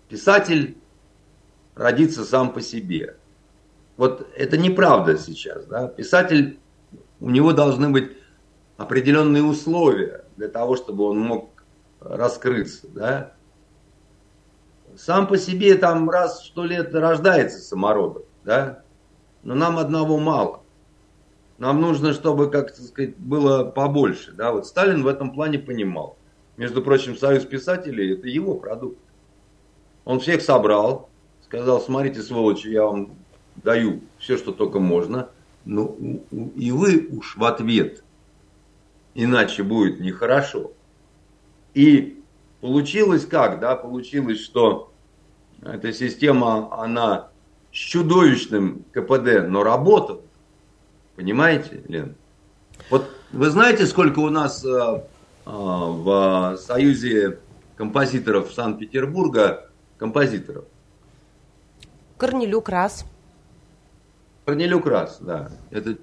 [0.09, 0.77] писатель
[1.75, 3.16] родится сам по себе.
[3.97, 6.61] Вот это неправда сейчас, да, писатель,
[7.21, 8.12] у него должны быть
[8.77, 11.64] определенные условия для того, чтобы он мог
[12.01, 13.33] раскрыться, да.
[14.97, 18.83] Сам по себе там раз в сто лет рождается самородок, да,
[19.42, 20.62] но нам одного мало.
[21.59, 24.33] Нам нужно, чтобы, как сказать, было побольше.
[24.33, 24.53] Да?
[24.53, 26.16] Вот Сталин в этом плане понимал.
[26.57, 28.99] Между прочим, Союз писателей– это его продукт.
[30.05, 31.09] Он всех собрал,
[31.44, 33.11] сказал, смотрите, сволочи, я вам
[33.57, 35.29] даю все, что только можно.
[35.64, 36.23] Ну,
[36.57, 38.03] и вы уж в ответ,
[39.14, 40.73] иначе будет нехорошо.
[41.75, 42.23] И
[42.61, 44.92] получилось как, да, получилось, что
[45.62, 47.31] эта система, она
[47.73, 50.23] с чудовищным КПД, но работала.
[51.18, 52.14] Понимаете, Лен?
[52.90, 55.00] Вот вы знаете, сколько у нас э, э,
[55.50, 57.40] в Союзе
[57.76, 60.64] композиторов Санкт-Петербурга композиторов?
[62.18, 63.04] Корнелюк раз.
[64.44, 65.50] Корнелюк раз, да.
[65.72, 65.96] Это...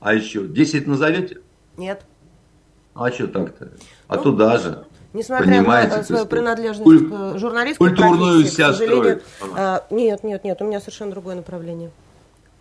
[0.00, 1.38] А еще 10 назовете?
[1.78, 2.04] Нет.
[2.94, 3.72] А что так-то?
[4.08, 4.84] А ну, туда же.
[5.14, 7.08] Несмотря на свою принадлежность куль...
[7.08, 9.22] к журналистской Культурную профессии, себя к сожалению,
[9.56, 11.90] а, нет, нет, нет, у меня совершенно другое направление.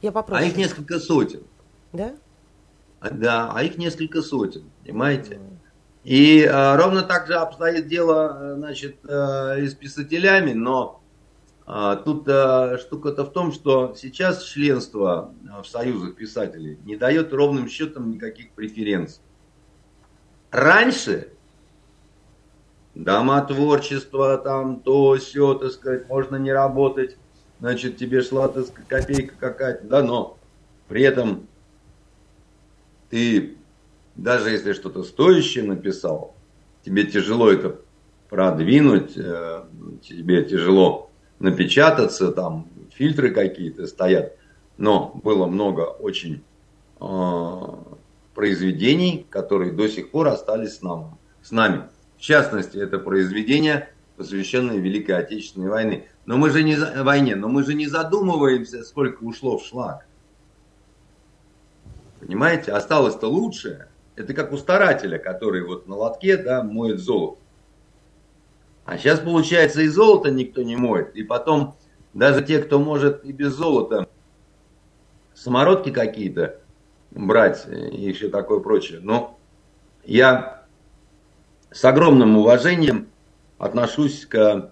[0.01, 0.41] Я попрошу.
[0.41, 1.43] А их несколько сотен.
[1.93, 2.15] Да?
[3.01, 5.39] Да, а их несколько сотен, понимаете?
[6.03, 11.01] И а, ровно так же обстоит дело, э, значит, а, и с писателями, но
[11.65, 17.69] а, тут а, штука-то в том, что сейчас членство в союзах писателей не дает ровным
[17.69, 19.21] счетом никаких преференций.
[20.51, 21.29] Раньше
[22.95, 27.17] дома творчества, там то, все, так сказать, можно не работать,
[27.59, 30.37] значит, тебе шла, так сказать, копейка какая-то, да, но
[30.89, 31.47] при этом
[33.13, 33.57] ты,
[34.15, 36.33] даже если что-то стоящее написал,
[36.83, 37.79] тебе тяжело это
[38.27, 39.65] продвинуть, э,
[40.01, 44.35] тебе тяжело напечататься, там фильтры какие-то стоят.
[44.79, 46.41] Но было много очень
[46.99, 47.55] э,
[48.33, 51.83] произведений, которые до сих пор остались с, нам, с нами.
[52.17, 56.07] В частности, это произведения, посвященные Великой Отечественной войне.
[56.25, 60.07] Но мы же не, войне, но мы же не задумываемся, сколько ушло в шлак.
[62.25, 62.71] Понимаете?
[62.71, 63.89] Осталось-то лучшее.
[64.15, 67.41] Это как у старателя, который вот на лотке да, моет золото.
[68.85, 71.15] А сейчас, получается, и золото никто не моет.
[71.15, 71.75] И потом
[72.13, 74.07] даже те, кто может и без золота
[75.33, 76.59] самородки какие-то
[77.11, 78.99] брать и все такое прочее.
[79.01, 79.37] Но
[80.05, 80.63] я
[81.71, 83.09] с огромным уважением
[83.57, 84.71] отношусь к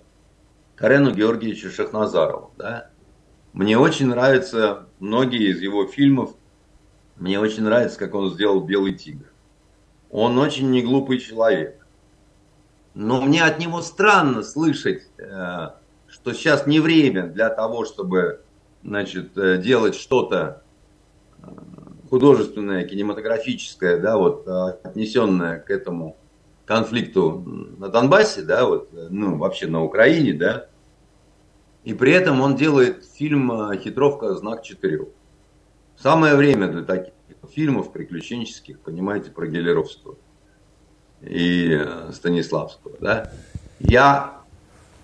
[0.76, 2.54] Карену Георгиевичу Шахназарову.
[2.58, 2.90] Да?
[3.54, 6.36] Мне очень нравятся многие из его фильмов
[7.22, 9.32] Мне очень нравится, как он сделал «Белый тигр».
[10.10, 11.86] Он очень неглупый человек.
[12.96, 15.68] Но мне от него странно слышать, э,
[16.08, 18.42] что сейчас не время для того, чтобы
[18.84, 20.64] значит, э, делать что-то
[21.44, 21.46] э,
[22.10, 24.48] художественное, кинематографическое, да, вот,
[24.84, 26.18] отнесенное к этому
[26.66, 27.46] конфликту
[27.78, 30.66] на Донбассе, да, вот, ну, вообще на Украине, да,
[31.84, 34.34] и при этом он делает фильм «Хитровка.
[34.34, 35.10] Знак четырех».
[36.02, 37.14] Самое время для таких
[37.54, 40.16] фильмов приключенческих, понимаете, про Гелеровского
[41.22, 42.96] и э, Станиславского.
[43.00, 43.32] Да?
[43.80, 44.42] Я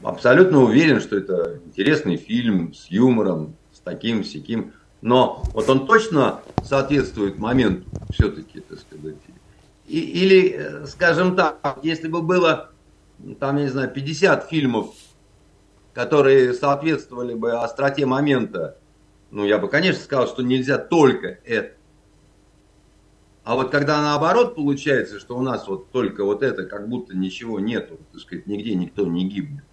[0.02, 4.74] абсолютно уверен, что это интересный фильм с юмором, с таким, сяким.
[5.02, 9.18] Но вот он точно соответствует моменту все-таки, так сказать.
[9.86, 12.72] И, или, э, скажем так, если бы было,
[13.40, 14.96] там, я не знаю, 50 фильмов,
[15.94, 18.80] которые соответствовали бы остроте момента,
[19.32, 21.74] ну, я бы, конечно, сказал, что нельзя только это.
[23.44, 27.60] А вот когда наоборот получается, что у нас вот только вот это, как будто ничего
[27.60, 29.63] нету, так сказать, нигде никто не гибнет.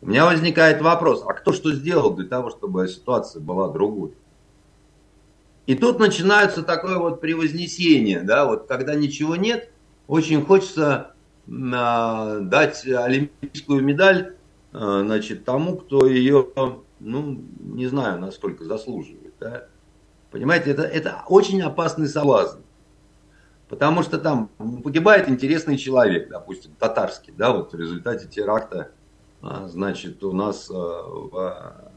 [0.00, 4.14] У меня возникает вопрос, а кто что сделал для того, чтобы ситуация была другой?
[5.66, 9.68] И тут начинается такое вот превознесение, да, вот когда ничего нет,
[10.06, 11.14] очень хочется
[11.72, 14.36] а, дать олимпийскую медаль,
[14.72, 16.46] а, значит, тому, кто ее,
[17.00, 19.66] ну, не знаю, насколько заслуживает, да.
[20.30, 22.60] Понимаете, это, это очень опасный соблазн.
[23.68, 24.48] Потому что там
[24.82, 28.92] погибает интересный человек, допустим, татарский, да, вот в результате теракта,
[29.42, 31.92] а, значит, у нас а, в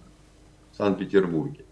[0.74, 1.66] Санкт-Петербурге.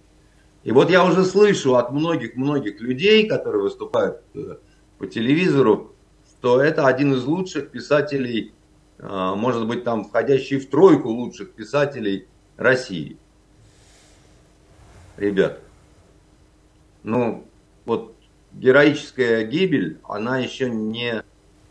[0.64, 4.58] И вот я уже слышу от многих-многих людей, которые выступают э,
[4.98, 5.96] по телевизору,
[6.28, 8.54] что это один из лучших писателей,
[8.98, 12.28] а, может быть, там входящий в тройку лучших писателей
[12.60, 13.18] России.
[15.18, 15.60] Ребят,
[17.04, 17.48] ну,
[17.86, 18.16] вот
[18.52, 21.24] героическая гибель, она еще не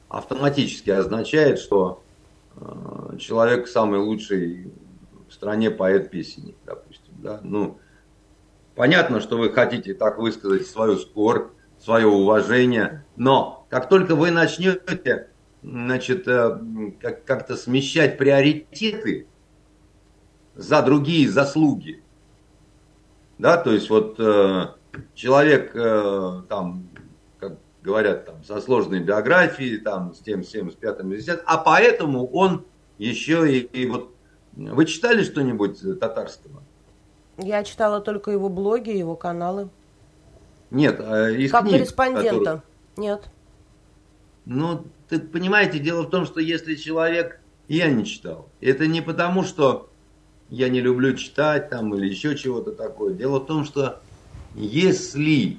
[0.08, 2.02] автоматически означает, что
[2.56, 4.72] э, человек самый лучший
[5.28, 7.12] в стране поэт-песенник, допустим.
[7.18, 7.40] Да?
[7.42, 7.78] Ну,
[8.74, 15.28] понятно, что вы хотите так высказать свою скорбь, свое уважение, но как только вы начнете
[15.62, 16.58] значит, э,
[17.00, 19.26] как- как-то смещать приоритеты
[20.58, 22.02] за другие заслуги,
[23.38, 24.66] да, то есть вот э,
[25.14, 26.88] человек э, там,
[27.38, 31.44] как говорят, там, со сложной биографией, там, с тем, с тем, с пятым, с десятым,
[31.46, 32.64] а поэтому он
[32.98, 34.12] еще и, и вот...
[34.56, 36.60] Вы читали что-нибудь татарского?
[37.36, 39.68] Я читала только его блоги, его каналы.
[40.72, 42.30] Нет, а из Как книг, корреспондента?
[42.30, 42.62] которые-
[42.96, 43.30] Нет.
[44.44, 47.40] Ну, ты понимаете, дело в том, что если человек...
[47.68, 48.48] Я не читал.
[48.60, 49.88] Это не потому, что
[50.50, 53.14] я не люблю читать там или еще чего-то такое.
[53.14, 54.00] Дело в том, что
[54.54, 55.58] если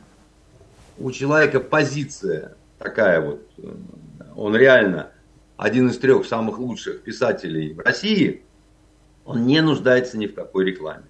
[0.97, 3.71] у человека позиция такая вот, э,
[4.35, 5.11] он реально
[5.57, 8.43] один из трех самых лучших писателей в России,
[9.25, 11.03] он не нуждается ни в какой рекламе.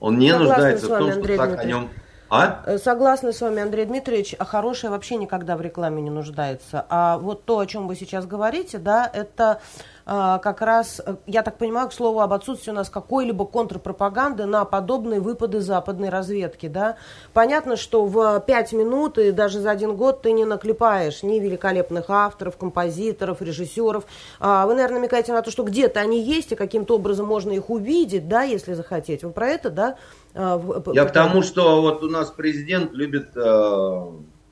[0.00, 1.74] Он не Согласна нуждается с в вами, том, что Андрей так о Дмитриевич.
[1.74, 1.90] нем...
[2.28, 2.62] А?
[2.66, 6.84] Э, Согласна с вами, Андрей Дмитриевич, а хорошее вообще никогда в рекламе не нуждается.
[6.88, 9.60] А вот то, о чем вы сейчас говорите, да, это
[10.08, 14.46] а, как раз, э, я так понимаю, к слову об отсутствии у нас какой-либо контрпропаганды
[14.46, 16.94] на подобные выпады западной разведки, да.
[17.32, 22.04] Понятно, что в пять минут и даже за один год ты не наклепаешь ни великолепных
[22.08, 24.04] авторов, композиторов, режиссеров.
[24.38, 27.68] А, Вы, наверное, намекаете на то, что где-то они есть, и каким-то образом можно их
[27.68, 29.24] увидеть, да, если захотеть.
[29.24, 29.96] Вы про это, да?
[30.36, 34.06] А, Я к тому, что вот у нас президент любит э,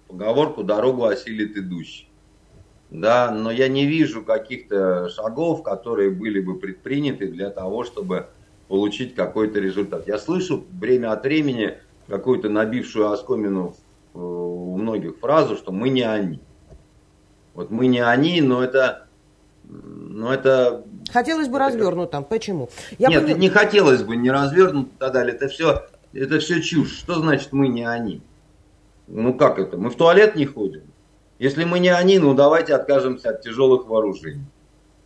[0.08, 2.08] поговорку «дорогу осилит идущий».
[2.90, 8.28] Да, но я не вижу каких-то шагов, которые были бы предприняты для того, чтобы
[8.68, 10.06] получить какой-то результат.
[10.06, 13.74] Я слышу время от времени какую-то набившую оскомину
[14.14, 16.40] э, у многих фразу, что мы не они.
[17.52, 19.06] Вот мы не они, но это,
[19.64, 22.24] но это Хотелось бы развернуть там.
[22.24, 22.70] Почему?
[22.98, 25.34] Я нет, поняла- не хотелось бы не развернуть и так далее.
[25.34, 26.96] Это все, это все чушь.
[26.98, 28.22] Что значит мы не они?
[29.06, 29.76] Ну как это?
[29.76, 30.82] Мы в туалет не ходим.
[31.38, 34.44] Если мы не они, ну давайте откажемся от тяжелых вооружений.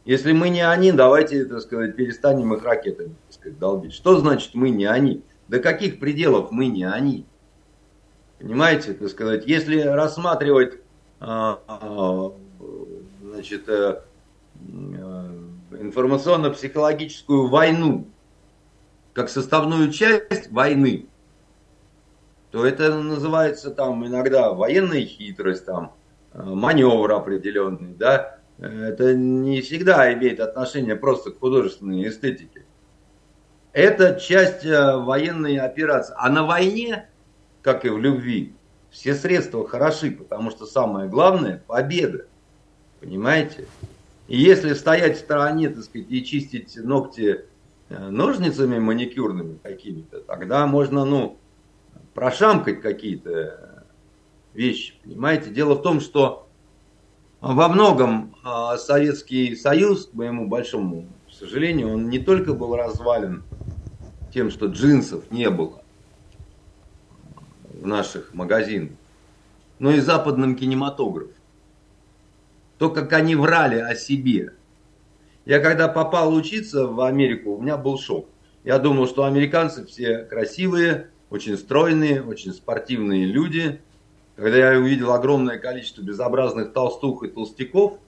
[0.04, 3.92] Если мы не они, давайте, так сказать, перестанем их ракетами так сказать, долбить.
[3.92, 5.22] Что значит мы не они?
[5.48, 7.26] До каких пределов мы не они?
[8.38, 10.78] Понимаете, так сказать, если рассматривать
[11.20, 12.32] а, а,
[13.22, 14.00] значит, э,
[14.60, 15.17] э,
[15.70, 18.06] информационно-психологическую войну
[19.12, 21.06] как составную часть войны,
[22.50, 25.92] то это называется там иногда военная хитрость, там,
[26.32, 32.64] э, маневр определенный, да, это не всегда имеет отношение просто к художественной эстетике.
[33.72, 36.14] Это часть э, военной операции.
[36.16, 37.08] А на войне,
[37.62, 38.54] как и в любви,
[38.90, 42.26] все средства хороши, потому что самое главное– победа.
[43.00, 43.66] Понимаете?
[44.28, 47.46] И если стоять в стороне, так сказать, и чистить ногти
[47.88, 51.38] э, ножницами маникюрными какими-то, тогда можно, ну,
[52.14, 53.84] прошамкать какие-то
[54.52, 55.50] вещи, понимаете?
[55.50, 56.46] Дело в том, что
[57.40, 63.44] во многом а, Советский Союз, к моему большому сожалению, он не только был развален
[64.32, 65.82] тем, что джинсов не было
[67.72, 68.92] в наших магазинах,
[69.78, 71.37] но и западным кинематографом
[72.78, 74.54] то, как они врали о себе.
[75.44, 78.28] Я когда попал учиться в Америку, у меня был шок.
[78.64, 83.80] Я думал, что американцы все красивые, очень стройные, очень спортивные люди.
[84.36, 87.98] Когда я увидел огромное количество безобразных толстух и толстяков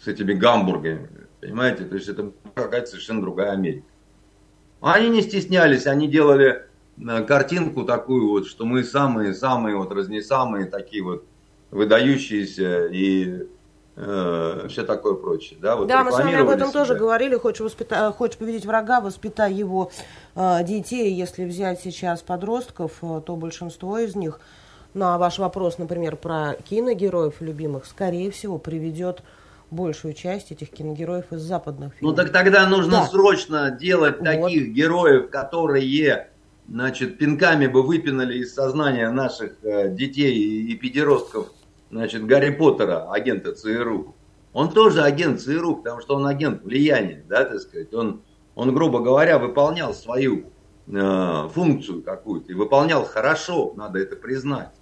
[0.00, 1.08] с этими гамбургами,
[1.40, 3.86] понимаете, то есть это какая-то совершенно другая Америка.
[4.80, 6.66] Они не стеснялись, они делали
[6.98, 11.24] э, картинку такую вот, что мы самые-самые вот разнесамые такие вот
[11.70, 13.46] выдающиеся и
[13.96, 15.58] э, все такое прочее.
[15.60, 16.80] Да, вот да мы с вами об этом себя.
[16.80, 17.36] тоже говорили.
[17.36, 18.12] Хочешь, воспита...
[18.12, 19.90] Хочешь победить врага, воспитай его
[20.34, 21.12] э, детей.
[21.12, 24.40] Если взять сейчас подростков, э, то большинство из них
[24.94, 29.22] на ваш вопрос, например, про киногероев любимых, скорее всего, приведет
[29.70, 32.16] большую часть этих киногероев из западных фильмов.
[32.16, 33.06] Ну так тогда нужно да.
[33.06, 34.24] срочно делать вот.
[34.24, 36.28] таких героев, которые
[36.68, 41.48] значит, пинками бы выпинали из сознания наших э, детей и педеростков
[41.90, 44.14] значит, Гарри Поттера, агента ЦРУ.
[44.52, 47.92] Он тоже агент ЦРУ, потому что он агент влияния, да, так сказать.
[47.92, 48.22] Он,
[48.54, 50.46] он грубо говоря, выполнял свою
[50.86, 54.72] э, функцию какую-то и выполнял хорошо, надо это признать.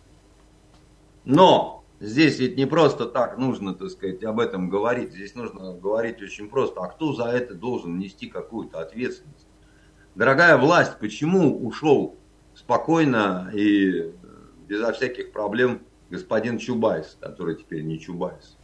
[1.25, 5.13] Но здесь ведь не просто так нужно, так сказать, об этом говорить.
[5.13, 6.81] Здесь нужно говорить очень просто.
[6.81, 9.47] А кто за это должен нести какую-то ответственность?
[10.15, 12.17] Дорогая власть, почему ушел
[12.55, 14.13] спокойно и
[14.69, 15.81] безо всяких проблем
[16.15, 18.57] господин Чубайс, который теперь не Чубайс.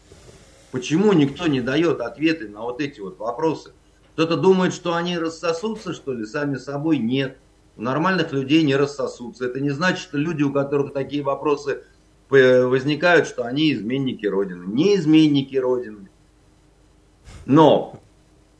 [0.70, 3.72] Почему никто не дает ответы на вот эти вот вопросы?
[4.12, 6.98] Кто-то думает, что они рассосутся, что ли, сами собой?
[6.98, 7.38] Нет.
[7.76, 9.46] У нормальных людей не рассосутся.
[9.46, 11.82] Это не значит, что люди, у которых такие вопросы
[12.28, 14.64] возникают, что они изменники Родины.
[14.66, 16.08] Не изменники Родины.
[17.46, 18.00] Но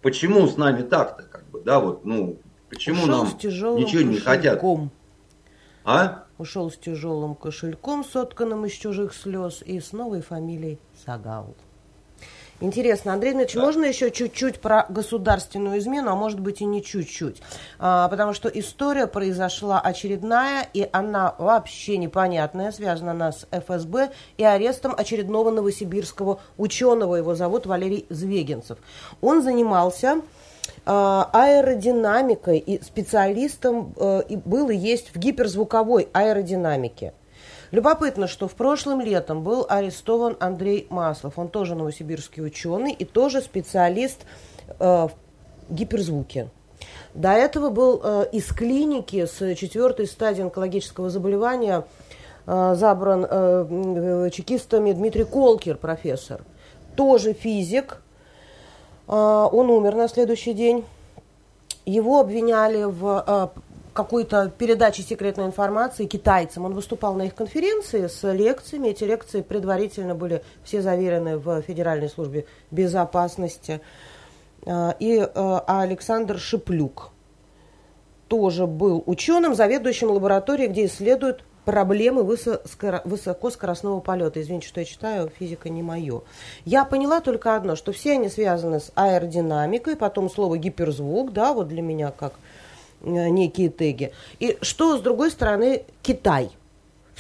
[0.03, 2.39] почему с нами так-то, как бы, да, вот, ну,
[2.69, 4.61] почему Ушел нам ничего не хотят?
[5.85, 6.25] А?
[6.41, 11.55] Ушел с тяжелым кошельком, сотканным из чужих слез, и с новой фамилией Сагал.
[12.63, 13.63] Интересно, Андрей Дмитриевич, да.
[13.63, 17.41] можно еще чуть-чуть про государственную измену, а может быть и не чуть-чуть?
[17.79, 24.45] А, потому что история произошла очередная, и она вообще непонятная, связана она с ФСБ и
[24.45, 28.79] арестом очередного новосибирского ученого, его зовут Валерий Звегинцев.
[29.23, 30.21] Он занимался
[30.93, 37.13] аэродинамикой и специалистом э, был и есть в гиперзвуковой аэродинамике.
[37.71, 41.39] Любопытно, что в прошлом летом был арестован Андрей Маслов.
[41.39, 44.23] Он тоже новосибирский ученый и тоже специалист
[44.67, 45.13] э, в
[45.69, 46.49] гиперзвуке.
[47.15, 51.85] До этого был э, из клиники с четвертой стадии онкологического заболевания
[52.47, 56.41] забран чекистами Дмитрий Колкер, профессор.
[56.97, 58.03] Тоже физик,
[59.07, 60.85] он умер на следующий день.
[61.87, 63.53] Его обвиняли в а,
[63.93, 66.65] какой-то передаче секретной информации китайцам.
[66.65, 68.89] Он выступал на их конференции с лекциями.
[68.89, 73.81] Эти лекции предварительно были все заверены в Федеральной службе безопасности.
[74.67, 77.11] А, и Александр Шиплюк
[78.29, 84.41] тоже был ученым, заведующим лабораторией, где исследуют проблемы высокоскоростного полета.
[84.41, 86.23] Извините, что я читаю, физика не мое.
[86.65, 91.69] Я поняла только одно, что все они связаны с аэродинамикой, потом слово гиперзвук, да, вот
[91.69, 92.35] для меня как
[93.03, 94.13] э, некие теги.
[94.39, 96.51] И что, с другой стороны, Китай.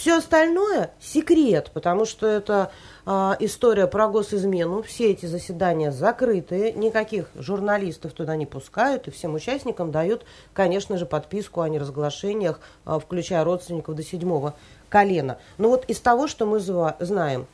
[0.00, 2.72] Все остальное секрет, потому что это
[3.04, 4.80] а, история про госизмену.
[4.82, 10.24] Все эти заседания закрытые, никаких журналистов туда не пускают, и всем участникам дают,
[10.54, 14.54] конечно же, подписку о неразглашениях, а, включая родственников до седьмого
[14.88, 15.36] колена.
[15.58, 17.46] Но вот из того, что мы знаем,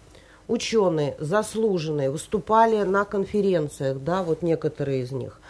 [0.47, 5.40] ученые заслуженные выступали на конференциях, да, вот некоторые из них,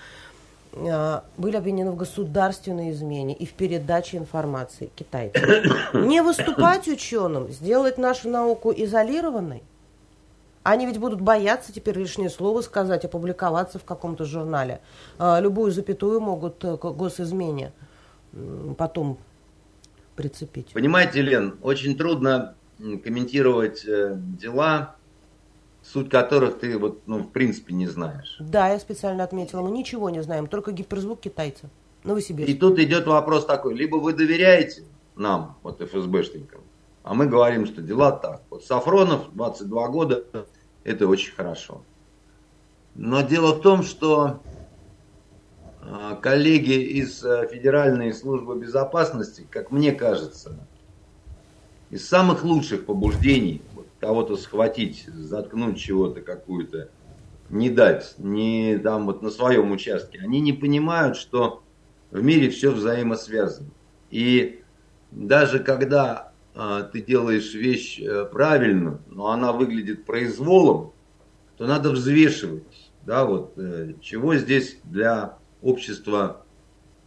[1.37, 5.43] были обвинены в государственной измене и в передаче информации китайцам.
[6.07, 9.63] Не выступать ученым, сделать нашу науку изолированной–
[10.67, 14.81] они ведь будут бояться теперь лишнее слово сказать, опубликоваться в каком-то журнале.
[15.17, 17.73] А, любую запятую могут э, к госизмене
[18.77, 19.17] потом
[20.17, 20.73] прицепить.
[20.73, 24.97] Понимаете, Лен, очень трудно комментировать э, дела,
[25.93, 28.37] суть которых ты вот, ну, в принципе не знаешь.
[28.41, 31.71] Да, я специально отметила, мы ничего не знаем, только гиперзвук китайца.
[32.05, 32.51] Новосибирск.
[32.51, 34.85] И тут идет вопрос такой, либо вы доверяете
[35.17, 36.61] нам, вот ФСБшникам,
[37.03, 38.43] А мы говорим, что дела так.
[38.51, 40.25] Вот Сафронов, 22 года,
[40.85, 41.83] это очень хорошо.
[42.95, 44.41] Но дело в том, что
[45.83, 50.57] а, коллеги из э, Федеральной службы безопасности, как мне кажется,
[51.91, 53.63] из самых лучших побуждений
[54.01, 56.91] кого-то схватить, заткнуть чего-то какую-то,
[57.49, 61.63] не дать, не там вот на своем участке, они не понимают, что
[62.11, 63.71] в мире все взаимосвязано.
[64.11, 64.63] И
[65.11, 70.93] даже когда а, ты делаешь вещь а, правильно, но она выглядит произволом,
[71.57, 76.45] то надо взвешивать, да, вот, э, чего здесь для общества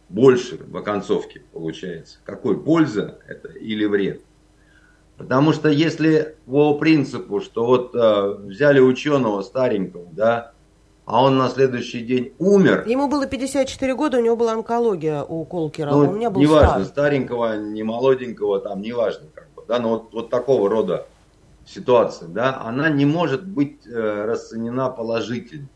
[0.08, 4.22] больше в оконцовке получается, какой польза это или вред.
[5.20, 10.52] Потому что если по принципу, что вот э, взяли ученого старенького, да,
[11.04, 12.84] а он на следующий день умер.
[12.86, 16.70] Ему было 54 года, у него была онкология у Колкера, ну, у меня был неважно,
[16.70, 16.84] стар.
[16.86, 21.06] старенького, не молоденького, там, неважно, как бы, да, но вот, вот такого рода
[21.66, 25.68] ситуация, да, она не может быть э, расценена положительно.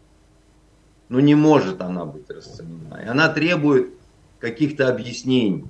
[1.10, 2.98] Ну, не может она быть расценена.
[3.04, 3.90] И она требует
[4.40, 5.66] каких-то объяснений.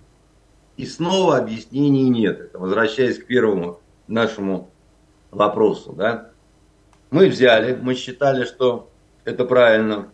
[0.77, 2.41] И снова объяснений нет.
[2.41, 4.71] Это возвращаясь к первому нашему
[5.31, 5.93] вопросу.
[5.93, 6.31] Да?
[7.11, 8.91] Мы взяли, мы считали, что
[9.25, 10.09] это правильно.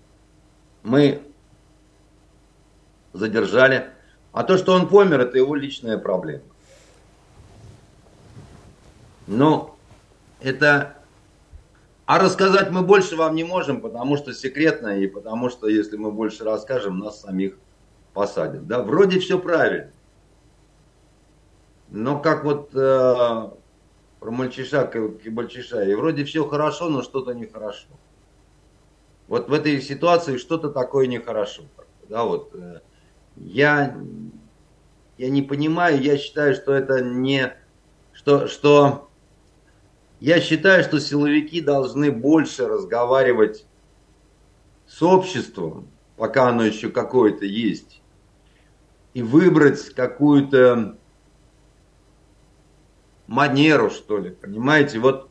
[0.82, 1.22] Мы
[3.12, 3.90] задержали.
[4.32, 6.42] А то, что он помер, это его личная проблема.
[9.26, 9.76] Но
[10.40, 10.96] это...
[12.06, 16.11] А рассказать мы больше вам не можем, потому что секретно, и потому что если мы
[16.11, 17.56] больше расскажем, нас самих
[18.12, 18.66] посадят.
[18.66, 19.92] Да, вроде все правильно.
[21.91, 23.51] Но как вот э,
[24.20, 27.88] про мальчиша, кибальчиша, и вроде все хорошо, но что-то нехорошо.
[29.26, 31.62] Вот в этой ситуации что-то такое нехорошо.
[32.09, 32.80] Да, вот, э,
[33.36, 33.97] я,
[35.18, 37.57] я не понимаю, я считаю, что это не...
[38.12, 39.09] Что, что
[40.20, 43.66] я считаю, что силовики должны больше разговаривать
[44.86, 48.03] с обществом, пока оно еще какое-то есть,
[49.14, 50.99] и выбрать какую-то
[53.31, 54.99] манеру, что ли, понимаете?
[54.99, 55.31] Вот,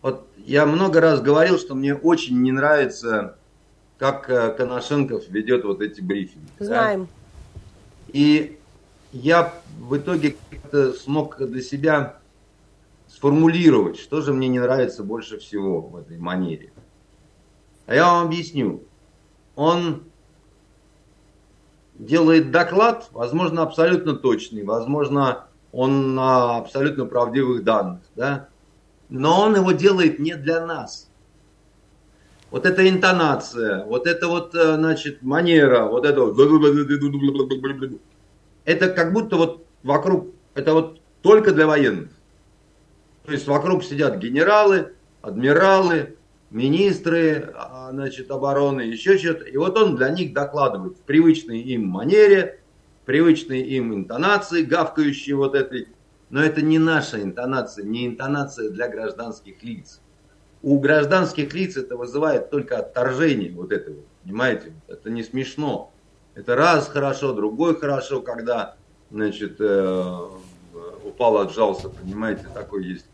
[0.00, 3.36] вот я много раз говорил, что мне очень не нравится,
[3.98, 6.46] как э, Коношенков ведет вот эти брифинги.
[6.60, 7.08] Знаем.
[7.56, 7.60] Да?
[8.12, 8.58] И
[9.10, 12.20] я в итоге как-то смог для себя
[13.08, 16.72] сформулировать, что же мне не нравится больше всего в этой манере.
[17.86, 18.84] А я вам объясню.
[19.56, 20.04] Он
[22.00, 28.48] делает доклад, возможно, абсолютно точный, возможно, он на абсолютно правдивых данных, да?
[29.08, 31.08] но он его делает не для нас.
[32.50, 36.36] Вот эта интонация, вот это вот, э, значит, манера, вот это вот,
[38.64, 42.08] это как будто вот вокруг, это вот только для военных.
[43.24, 46.16] То есть вокруг сидят генералы, адмиралы,
[46.50, 49.44] министры а, значит, обороны, еще что-то.
[49.44, 52.60] И вот он для них докладывает в привычной им манере,
[53.06, 55.88] привычной им интонации, гавкающей вот этой.
[56.28, 60.00] Но это не наша интонация, не интонация для гражданских лиц.
[60.62, 64.72] У гражданских лиц это вызывает только отторжение вот этого, понимаете?
[64.88, 65.92] Это не смешно.
[66.34, 68.76] Это раз хорошо, другой хорошо, когда,
[69.10, 70.18] значит, э,
[71.04, 73.06] упал, отжался, понимаете, такой есть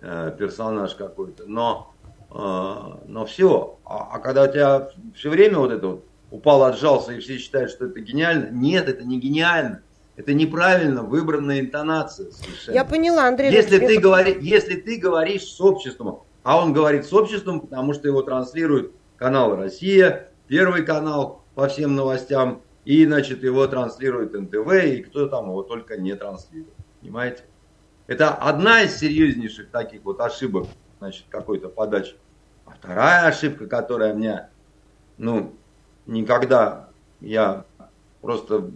[0.00, 1.44] э, персонаж какой-то.
[1.46, 1.93] Но
[2.34, 3.78] но все.
[3.84, 7.70] А, а когда у тебя все время вот это вот упал, отжался, и все считают,
[7.70, 9.82] что это гениально, нет, это не гениально.
[10.16, 12.74] Это неправильно выбранная интонация совершенно.
[12.74, 13.50] Я поняла, Андрей.
[13.50, 18.06] Если ты, говори, если ты говоришь с обществом, а он говорит с обществом, потому что
[18.06, 25.02] его транслирует канал «Россия», Первый канал по всем новостям, и, значит, его транслирует НТВ, и
[25.02, 26.74] кто там его только не транслирует.
[27.00, 27.44] Понимаете?
[28.06, 30.66] Это одна из серьезнейших таких вот ошибок,
[30.98, 32.16] значит, какой-то подачи.
[32.84, 34.50] Вторая ошибка, которая мне,
[35.16, 35.54] ну,
[36.04, 36.90] никогда
[37.22, 37.64] я
[38.20, 38.70] просто,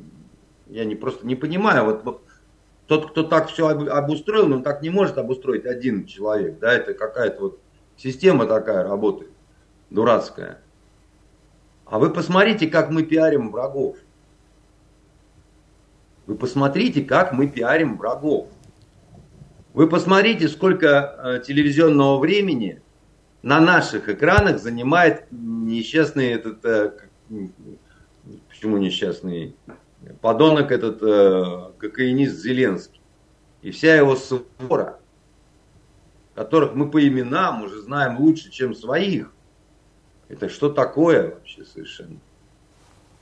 [0.66, 2.22] я не просто не понимаю, вот, вот
[2.86, 7.40] тот, кто так все обустроил, он так не может обустроить один человек, да, это какая-то
[7.42, 7.58] вот
[7.98, 9.30] система такая работает,
[9.90, 10.62] дурацкая.
[11.84, 13.98] А вы посмотрите, как мы пиарим врагов.
[16.26, 18.48] Вы посмотрите, как мы пиарим врагов.
[19.74, 22.80] Вы посмотрите, сколько э, телевизионного времени
[23.42, 26.92] на наших экранах занимает несчастный этот, э,
[28.48, 29.54] почему несчастный,
[30.20, 33.00] подонок этот э, кокаинист Зеленский.
[33.62, 34.98] И вся его свора,
[36.34, 39.32] которых мы по именам уже знаем лучше, чем своих.
[40.28, 42.18] Это что такое вообще совершенно?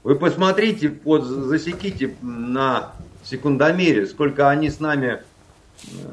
[0.03, 2.93] Вы посмотрите, вот засеките на
[3.25, 5.23] секундомере, сколько они с нами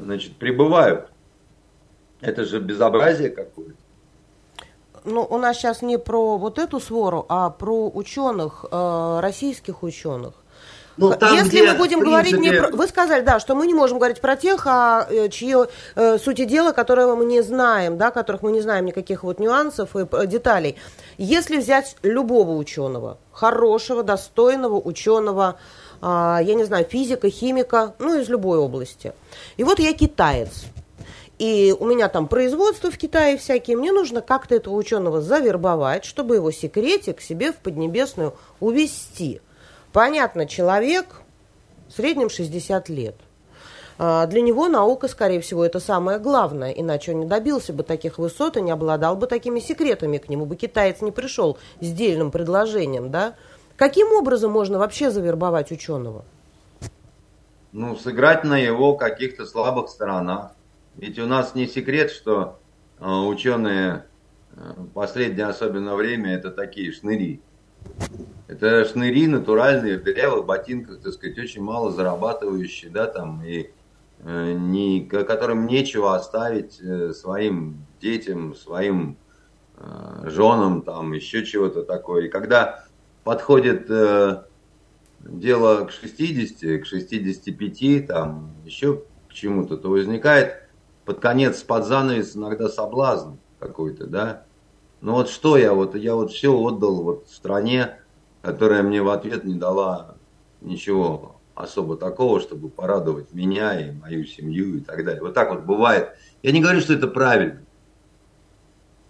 [0.02, 1.10] значит, пребывают.
[2.20, 3.83] Это же безобразие какое-то.
[5.04, 10.32] Ну, у нас сейчас не про вот эту свору, а про ученых, э, российских ученых.
[10.96, 12.10] Ну, там, Если где, мы будем принципе...
[12.10, 12.70] говорить не про...
[12.70, 15.54] Вы сказали, да, что мы не можем говорить про тех, а, э, чьи
[15.96, 19.96] э, сути дела, которого мы не знаем, да, которых мы не знаем никаких вот нюансов
[19.96, 20.76] и деталей.
[21.18, 25.56] Если взять любого ученого, хорошего, достойного ученого,
[26.00, 26.06] э,
[26.42, 29.12] я не знаю, физика, химика, ну, из любой области.
[29.56, 30.64] И вот я китаец.
[31.38, 36.36] И у меня там производство в Китае всякие, мне нужно как-то этого ученого завербовать, чтобы
[36.36, 39.40] его секретик себе в Поднебесную увести–
[39.94, 41.22] Понятно, человек
[41.88, 43.14] в среднем 60 лет.
[43.96, 48.18] А, для него наука, скорее всего, это самое главное, иначе он не добился бы таких
[48.18, 50.18] высот и не обладал бы такими секретами.
[50.18, 53.36] К нему бы китаец не пришел с дельным предложением, да?
[53.76, 56.24] Каким образом можно вообще завербовать ученого?
[57.70, 60.50] Ну, сыграть на его каких-то слабых сторонах.
[60.96, 62.58] Ведь у нас не секрет, что
[63.00, 64.06] э, ученые
[64.56, 67.40] в последнее особенно время это такие шныри.
[68.46, 73.70] Это шныри натуральные, в дырявых ботинках, так сказать, очень мало зарабатывающие, да, там, и
[74.20, 79.16] э, не, которым нечего оставить э, своим детям, своим
[79.76, 82.26] э, женам, там, еще чего-то такое.
[82.26, 82.84] И когда
[83.24, 84.42] подходит э,
[85.20, 90.63] дело к 60, к 65, там, еще к чему-то, то возникает
[91.04, 94.44] под конец, под занавес иногда соблазн какой-то, да.
[95.00, 97.98] Ну вот что я, вот я вот все отдал вот стране,
[98.42, 100.14] которая мне в ответ не дала
[100.60, 105.22] ничего особо такого, чтобы порадовать меня и мою семью и так далее.
[105.22, 106.10] Вот так вот бывает.
[106.42, 107.60] Я не говорю, что это правильно.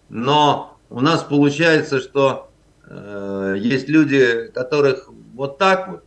[0.09, 2.51] Но у нас получается, что
[2.87, 6.05] э, есть люди, которых вот так вот,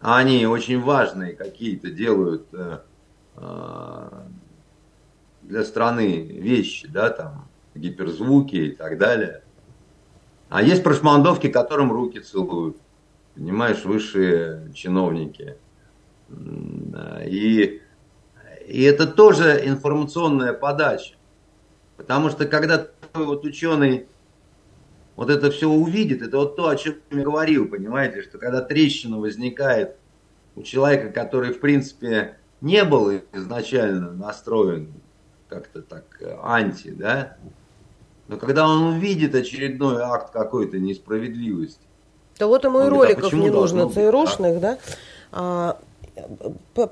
[0.00, 2.80] а они очень важные какие-то делают э,
[5.42, 9.42] для страны вещи, да, там, гиперзвуки и так далее.
[10.48, 12.76] А есть прошмандовки, которым руки целуют.
[13.34, 15.56] Понимаешь, высшие чиновники.
[17.24, 17.80] И,
[18.66, 21.14] и это тоже информационная подача.
[21.96, 24.06] Потому что когда вот ученый
[25.16, 29.18] вот это все увидит, это вот то, о чем я говорил, понимаете, что когда трещина
[29.18, 29.96] возникает
[30.54, 34.92] у человека, который, в принципе, не был изначально настроен
[35.48, 36.04] как-то так
[36.42, 37.36] анти, да,
[38.28, 41.86] но когда он увидит очередной акт какой-то несправедливости,
[42.38, 44.78] то вот ему и роликов а не нужно, ЦРУшных, да?
[45.32, 45.78] А,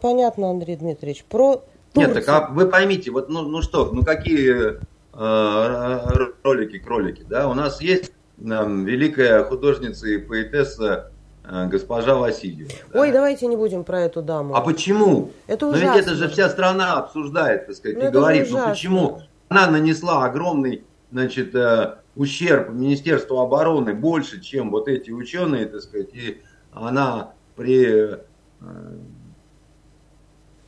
[0.01, 1.25] понятно, Андрей Дмитриевич.
[1.25, 2.15] Про Турцию.
[2.15, 4.79] Нет, так а вы поймите, вот ну, ну что, ну какие
[5.13, 7.49] э, ролики, кролики, да?
[7.49, 11.20] У нас есть э, великая художница и поэтесса э,
[11.51, 12.71] госпожа Васильева.
[12.95, 13.15] Ой, да?
[13.15, 14.55] давайте не будем про эту даму.
[14.55, 15.31] А почему?
[15.47, 15.89] Это ужасно.
[15.89, 19.23] Но ведь это же вся страна обсуждает, так сказать, ну, и говорит, ну почему?
[19.49, 26.15] Она нанесла огромный значит, э, ущерб Министерству обороны больше, чем вот эти ученые, так сказать,
[26.15, 26.41] и
[26.73, 28.19] она при э,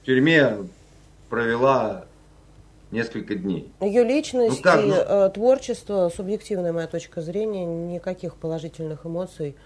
[0.05, 0.57] тюрьме
[1.28, 2.05] провела
[2.91, 3.72] несколько дней.
[3.80, 4.95] Ее личность ну, как, и ну...
[4.95, 9.57] Э, творчество, субъективная моя точка зрения, никаких положительных эмоций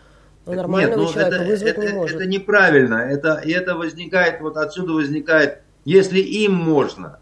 [0.47, 2.16] у нормального Нет, ну, человека это, вызвать это, не может.
[2.16, 2.94] Это неправильно.
[2.94, 7.18] Это, и это возникает, вот отсюда возникает, если им можно,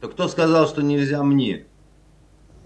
[0.00, 1.66] то кто сказал, что нельзя мне?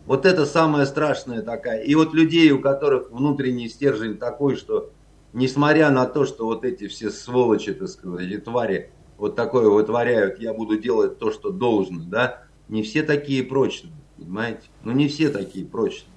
[0.06, 1.82] Вот это самое страшное такая.
[1.82, 4.90] И вот людей, у которых внутренний стержень такой, что
[5.32, 10.38] несмотря на то, что вот эти все сволочи, так сказать, эти твари вот такое вытворяют,
[10.38, 14.68] я буду делать то, что должно, да, не все такие прочные, понимаете?
[14.82, 16.13] Ну не все такие прочные.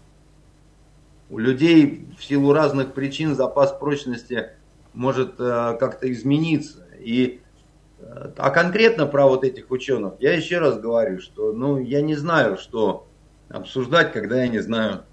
[1.30, 4.52] У людей в силу разных причин запас прочности
[4.94, 6.86] может э, как-то измениться.
[7.00, 7.42] И,
[8.00, 12.16] э, а конкретно про вот этих ученых, я еще раз говорю, что ну, я не
[12.16, 13.08] знаю, что
[13.50, 15.04] обсуждать, когда я не знаю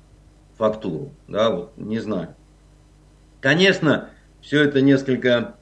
[0.57, 1.13] фактуру.
[1.27, 2.35] Да, вот не знаю.
[3.41, 4.11] Конечно,
[4.41, 5.57] все это несколько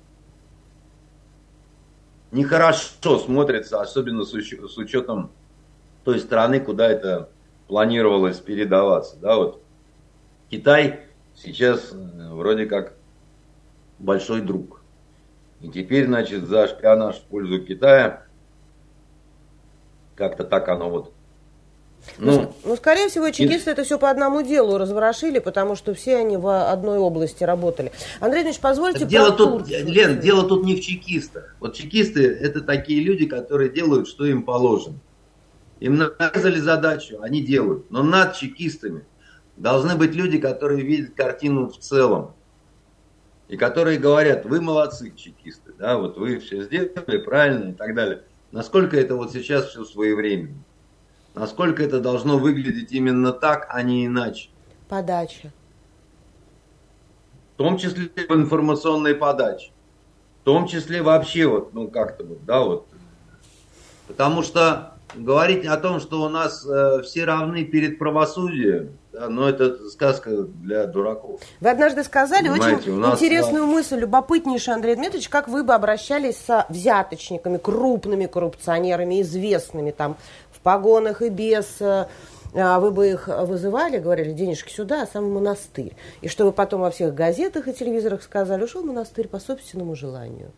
[2.31, 5.31] нехорошо смотрится, особенно с, учетом
[6.05, 7.31] той страны, куда это
[7.69, 9.17] планировалось передаваться.
[9.21, 9.62] Да, вот
[10.53, 11.01] Китай
[11.35, 12.93] сейчас вроде как
[13.99, 14.83] большой друг.
[15.63, 18.25] И теперь, значит, за шпионаж в пользу Китая,
[20.15, 21.13] как-то так оно вот
[22.19, 23.73] ну, ну, ну, скорее всего, чекисты и...
[23.73, 27.93] это все по одному делу разворошили, потому что все они в одной области работали.
[28.19, 29.07] Андрей Ильич, позвольте...
[29.07, 31.55] Дело тут, Лен, дело тут не в чекистах.
[31.61, 34.97] Вот чекисты это такие люди, которые делают, что им положено.
[35.79, 37.89] Им нарезали задачу, они делают.
[37.91, 39.05] Но над чекистами
[39.63, 42.35] должны быть люди, которые видят картину в целом.
[43.49, 48.23] и которые говорят, вы молодцы, чекисты, да, вот вы все сделали правильно и так далее.
[48.51, 50.57] Насколько это вот сейчас все своевременно?
[51.35, 54.49] Насколько это должно выглядеть именно так, а не иначе?
[54.89, 55.53] Подача.
[57.55, 59.71] В том числе в информационной подаче.
[60.41, 62.87] В том числе вообще вот, ну как-то вот, да, вот.
[64.09, 69.49] Потому что говорить о том, что у нас э, все равны перед правосудием, да, но
[69.49, 71.41] это сказка для дураков.
[71.61, 73.71] Вы однажды сказали Понимаете, очень нас, интересную да.
[73.71, 80.17] мысль, любопытнейшую, Андрей Дмитриевич, как вы бы обращались со взяточниками, крупными коррупционерами, известными там
[80.51, 82.07] в погонах и без э,
[82.55, 85.95] а вы бы их вызывали, говорили, денежки сюда, а сам монастырь.
[86.21, 90.53] И чтобы потом во всех газетах и телевизорах сказали, ушел в монастырь по собственному желанию.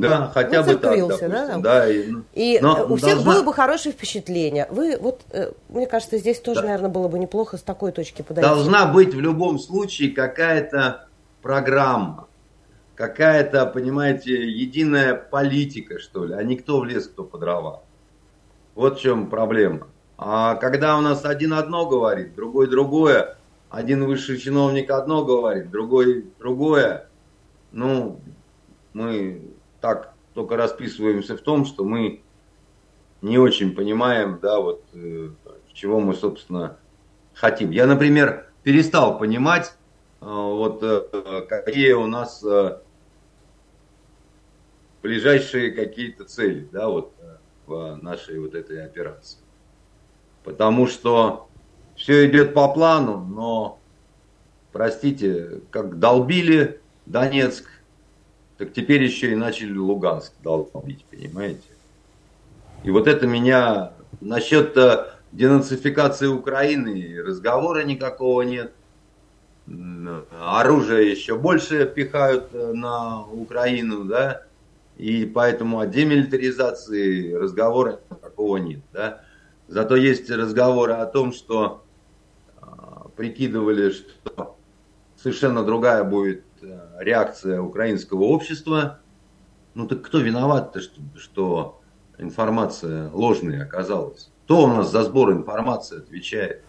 [0.00, 1.58] Да, хотя ну, бы так, допустим, да?
[1.58, 3.32] да и, ну, и но у всех должна...
[3.32, 4.66] было бы хорошее впечатление.
[4.70, 6.66] Вы, вот, э, мне кажется, здесь тоже, да.
[6.66, 8.48] наверное, было бы неплохо с такой точки подойти.
[8.48, 11.08] Должна быть в любом случае какая-то
[11.42, 12.26] программа,
[12.94, 17.82] какая-то, понимаете, единая политика, что ли, а не кто в лес, кто по дрова.
[18.74, 19.88] Вот в чем проблема.
[20.18, 23.36] А когда у нас один одно говорит, другой другое,
[23.70, 27.08] один высший чиновник одно говорит, другой другое,
[27.72, 28.20] ну,
[28.94, 29.42] мы
[29.86, 32.22] так только расписываемся в том, что мы
[33.22, 35.30] не очень понимаем, да, вот, э,
[35.72, 36.76] чего мы, собственно,
[37.34, 37.70] хотим.
[37.70, 39.74] Я, например, перестал понимать,
[40.20, 42.44] э, вот, э, какие у нас
[45.02, 47.12] ближайшие какие-то цели, да, вот,
[47.66, 49.38] в нашей вот этой операции
[50.46, 51.48] потому что
[51.96, 53.80] все идет по плану, но,
[54.72, 57.68] простите, как долбили Донецк,
[58.58, 61.60] так теперь еще и начали Луганск долбить, понимаете?
[62.84, 68.72] И вот это меня насчет э, денацификации Украины разговора никакого нет.
[70.40, 74.44] Оружие еще больше пихают э, на Украину, да,
[74.96, 79.22] и поэтому о демилитаризации разговора никакого нет, да.
[79.68, 81.82] Зато есть разговоры о том, что
[82.60, 84.56] а, прикидывали, что
[85.20, 86.44] совершенно другая будет
[86.98, 89.00] реакция украинского общества.
[89.74, 91.80] Ну так кто виноват-то, что, что
[92.18, 94.30] информация ложная оказалась?
[94.44, 96.62] Кто у нас за сбор информации отвечает?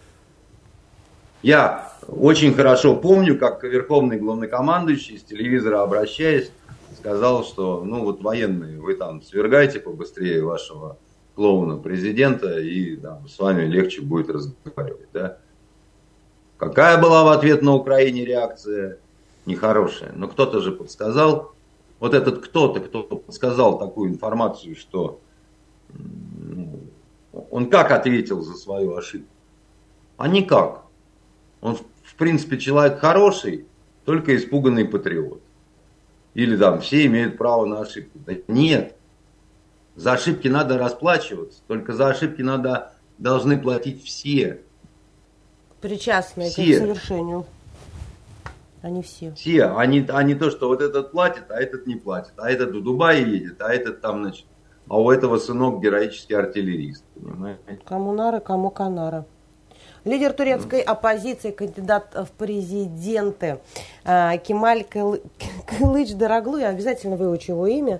[1.43, 6.51] Я очень хорошо помню, как верховный главнокомандующий с телевизора обращаясь,
[6.97, 10.97] сказал, что ну вот военные, вы там свергайте побыстрее вашего
[11.35, 15.07] клоуна президента, и да, с вами легче будет разговаривать.
[15.13, 15.37] Да?
[16.57, 18.97] Какая была в ответ на Украине реакция?
[19.47, 20.11] Нехорошая.
[20.13, 21.53] Но кто-то же подсказал,
[21.99, 25.21] вот этот кто-то, кто подсказал такую информацию, что
[27.49, 29.31] он как ответил за свою ошибку?
[30.17, 30.83] А никак.
[31.61, 33.65] Он, в принципе, человек хороший,
[34.03, 35.41] только испуганный патриот.
[36.33, 38.19] Или там все имеют право на ошибку.
[38.25, 38.97] Да нет.
[39.95, 44.61] За ошибки надо расплачиваться, только за ошибки надо, должны платить все.
[45.79, 46.75] Причастные все.
[46.75, 47.45] к совершению.
[48.81, 49.33] Они все.
[49.33, 52.83] Все, а не то, что вот этот платит, а этот не платит, а этот в
[52.83, 54.45] Дубае едет, а этот там, значит,
[54.87, 57.79] а у этого сынок героический артиллерист, понимаете?
[57.85, 59.25] Кому нара, кому канара.
[60.05, 63.59] Лидер турецкой оппозиции, кандидат в президенты
[64.05, 67.99] э, Кемаль Кылыч Дороглу, я обязательно выучу его имя,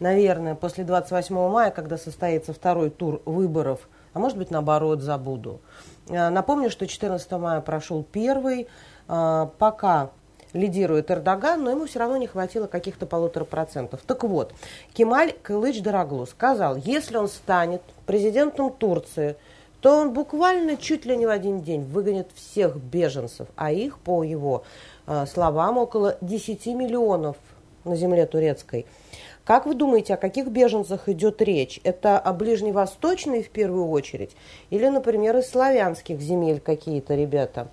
[0.00, 5.60] наверное, после 28 мая, когда состоится второй тур выборов, а может быть, наоборот, забуду.
[6.08, 8.66] А, напомню, что 14 мая прошел первый,
[9.06, 10.10] пока
[10.54, 14.00] лидирует Эрдоган, но ему все равно не хватило каких-то полутора процентов.
[14.06, 14.54] Так вот,
[14.94, 19.36] Кемаль Кылыч Дороглу сказал, если он станет президентом Турции,
[19.80, 24.22] то он буквально чуть ли не в один день выгонит всех беженцев, а их, по
[24.22, 24.62] его
[25.06, 27.36] а, словам, около 10 миллионов
[27.84, 28.86] на земле турецкой.
[29.44, 31.80] Как вы думаете, о каких беженцах идет речь?
[31.84, 34.30] Это о ближневосточной в первую очередь?
[34.70, 37.68] Или, например, из славянских земель какие-то ребята?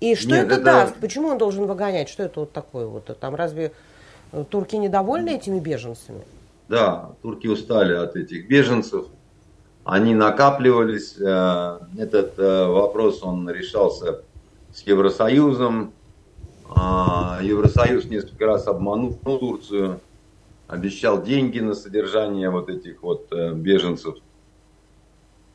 [0.00, 0.94] И что Нет, это, это даст?
[0.96, 2.08] Почему он должен выгонять?
[2.08, 3.04] Что это вот такое вот?
[3.20, 3.72] Там разве
[4.32, 6.22] э, турки недовольны этими беженцами?
[6.68, 9.06] Да, турки устали от этих беженцев.
[9.84, 11.16] Они накапливались.
[11.18, 14.22] Э, этот э, вопрос, он решался
[14.72, 15.92] с Евросоюзом.
[16.74, 20.00] А, Евросоюз несколько раз обманул Турцию
[20.68, 24.14] обещал деньги на содержание вот этих вот беженцев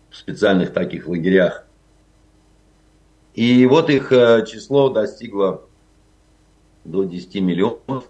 [0.09, 1.64] в специальных таких лагерях.
[3.36, 5.65] И вот их э, число достигло
[6.86, 8.05] до 10 миллионов,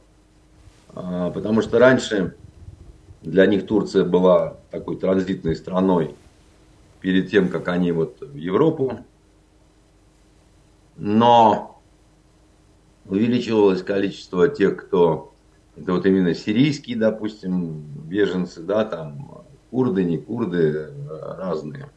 [0.93, 2.35] а, потому что раньше
[3.23, 6.13] для них Турция была такой транзитной страной
[7.01, 8.99] перед тем, как они вот в Европу.
[10.95, 11.81] Но
[13.05, 15.33] увеличивалось количество тех, кто
[15.75, 21.89] это вот именно сирийские, допустим, беженцы, да, там курды, не курды, разные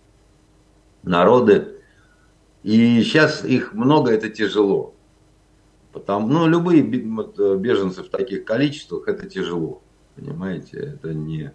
[1.02, 1.77] народы.
[2.62, 4.94] И сейчас их много, это тяжело.
[5.92, 9.82] Потому, ну, любые беженцы в таких количествах, это тяжело.
[10.16, 11.52] Понимаете, это не...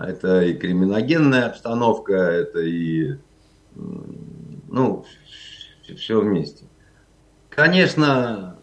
[0.00, 3.16] Это и криминогенная обстановка, это и...
[3.74, 5.04] Ну,
[5.96, 6.64] все вместе.
[7.50, 8.56] Конечно,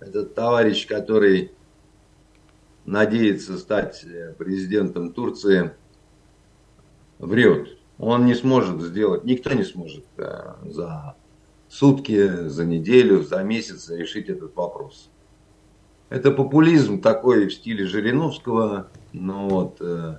[0.00, 1.50] этот товарищ, который
[2.84, 4.04] надеется стать
[4.38, 5.72] президентом Турции,
[7.18, 7.73] врет.
[7.98, 11.14] Он не сможет сделать, никто не сможет э, за
[11.68, 15.10] сутки, за неделю, за месяц решить этот вопрос.
[16.10, 20.18] Это популизм такой в стиле Жириновского, но вот э,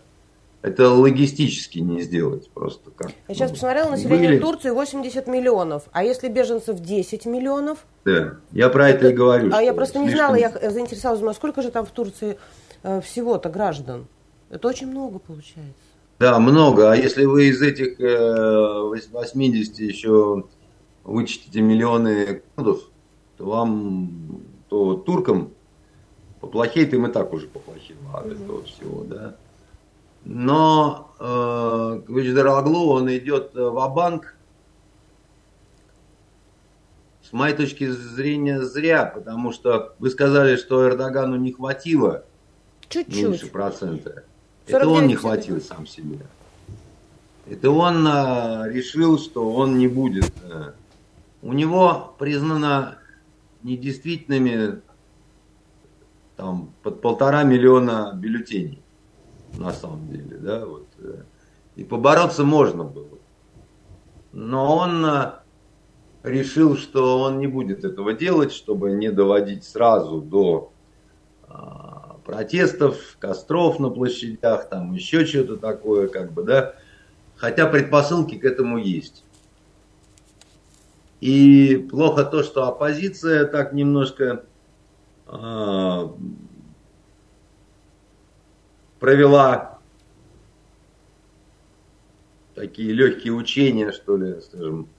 [0.61, 3.11] это логистически не сделать просто как.
[3.27, 4.39] Я сейчас ну, посмотрела, население были...
[4.39, 7.85] Турции 80 миллионов, а если беженцев 10 миллионов?
[8.03, 9.51] Да, я про это, это и говорю.
[9.53, 10.09] А я просто слишком...
[10.09, 12.37] не знала, я заинтересовалась, думаю, сколько же там в Турции
[12.83, 14.07] э, всего-то граждан?
[14.49, 15.73] Это очень много получается.
[16.19, 16.91] Да, много.
[16.91, 20.45] А если вы из этих э, 80 еще
[21.03, 22.83] вычтите миллионы курдов,
[23.37, 25.51] то вам, то туркам
[26.39, 29.35] поплохеет, им и так уже поплохело от этого всего, да.
[30.23, 34.35] Но э, Квичдараглу, он идет в банк
[37.21, 42.23] с моей точки зрения, зря, потому что вы сказали, что Эрдогану не хватило
[42.87, 43.15] Чуть-чуть.
[43.15, 44.23] меньше процента.
[44.67, 46.19] Это он не хватил сам себе.
[47.47, 50.31] Это он а, решил, что он не будет.
[50.43, 50.73] А,
[51.41, 52.97] у него признано
[53.61, 54.81] недействительными
[56.35, 58.81] там под полтора миллиона бюллетеней
[59.57, 60.87] на самом деле, да, вот.
[60.99, 61.23] Э,
[61.75, 63.17] и побороться можно было.
[64.33, 65.43] Но он а,
[66.23, 70.71] решил, что он не будет этого делать, чтобы не доводить сразу до
[71.47, 76.75] а, протестов, костров на площадях, там еще что-то такое, как бы, да.
[77.37, 79.23] Хотя предпосылки к этому есть.
[81.21, 84.45] И плохо то, что оппозиция так немножко
[85.27, 86.09] э,
[88.99, 89.79] провела
[92.55, 94.89] такие легкие учения, что ли, скажем,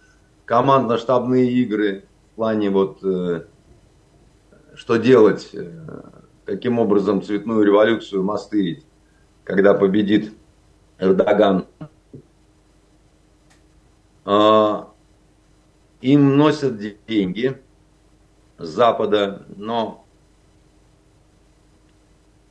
[0.45, 3.47] командно-штабные игры в плане вот э,
[4.75, 6.03] что делать, э,
[6.47, 8.87] каким образом цветную революцию мастырить,
[9.45, 10.33] когда победит
[10.99, 11.67] Эрдоган.
[14.25, 14.93] А,
[16.01, 17.61] им носят деньги
[18.59, 20.07] с Запада, но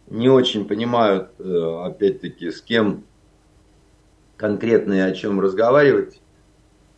[0.07, 3.05] не очень понимают, э, опять-таки, с кем
[4.37, 6.21] конкретно и о чем разговаривать,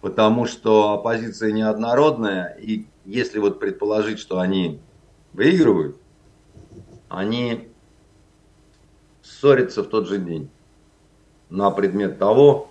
[0.01, 4.81] потому что оппозиция неоднородная, и если вот предположить, что они
[5.33, 5.97] выигрывают,
[7.09, 7.69] они
[9.21, 10.49] ссорятся в тот же день
[11.49, 12.69] на предмет того,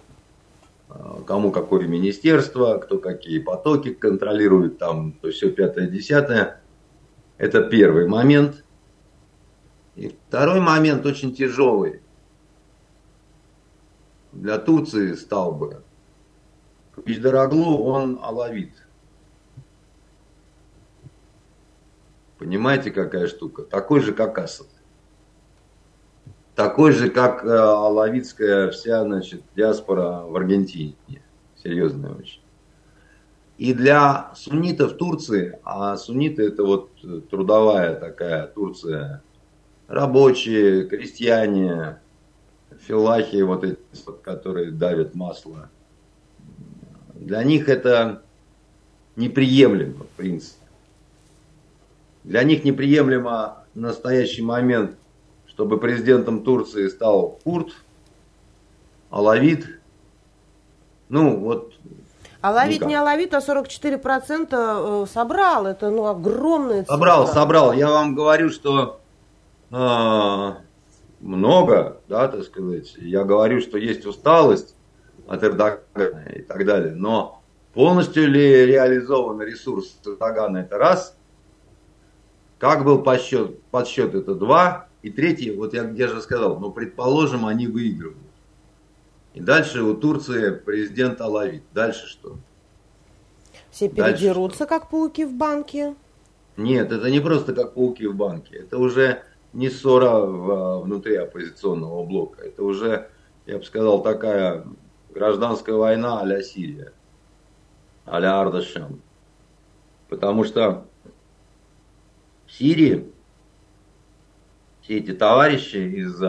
[0.89, 6.61] э, кому какое министерство, кто какие потоки контролирует, там, то все пятое-десятое.
[7.39, 8.64] Это первый момент.
[9.95, 12.01] И второй момент очень тяжелый
[14.32, 15.82] для Турции стал бы.
[17.05, 18.86] Ичдараглу, он алавит.
[22.39, 23.62] Понимаете, какая штука?
[23.62, 24.66] Такой же, как Асад.
[26.55, 30.97] Такой же, как э, алавитская вся, значит, диаспора в Аргентине.
[31.62, 32.41] Серьезная очень.
[33.59, 36.91] И для суннитов Турции, а сунниты это вот
[37.30, 39.22] трудовая такая Турция,
[39.89, 41.99] рабочие, крестьяне,
[42.80, 43.78] филахи, вот эти,
[44.22, 45.70] которые давят масло,
[47.14, 48.22] для них это
[49.16, 50.66] неприемлемо, в принципе.
[52.27, 54.97] Для них неприемлемо в настоящий момент,
[55.47, 57.72] чтобы президентом Турции стал Курт,
[59.11, 59.64] Алавит.
[61.09, 61.72] Ну, вот
[62.41, 62.89] Алавит никак.
[62.89, 65.66] не Алавит, а 44% э, собрал.
[65.66, 66.95] Это ну, огромная цифра.
[66.95, 67.72] Собрал, собрал.
[67.72, 68.99] Я вам говорю, что
[69.70, 70.53] э,
[71.20, 72.93] много, да, так сказать.
[72.97, 74.74] Я говорю, что есть усталость
[75.29, 76.93] от Эрдогана и так далее.
[76.97, 77.41] Но
[77.72, 81.16] полностью ли реализован ресурс Эрдогана, это раз.
[82.59, 83.61] Как был подсчет?
[83.71, 84.89] Подсчет это два.
[85.03, 88.19] И третий, вот я где же сказал, ну, предположим, они выигрывают.
[89.35, 91.63] И дальше у Турции президент Алавит.
[91.73, 92.37] Дальше что?
[93.71, 95.95] Все передерутся, дальше как пауки в банке?
[96.57, 98.57] Нет, это не просто как пауки в банке.
[98.57, 102.43] Это уже не ссора в, внутри оппозиционного блока.
[102.43, 103.11] Это уже,
[103.45, 104.67] я бы сказал, такая
[105.11, 106.93] гражданская война а-ля Сирия,
[108.07, 109.03] а-ля Ардашам.
[110.09, 110.87] Потому что
[112.59, 113.13] Сирии
[114.81, 116.23] все эти товарищи из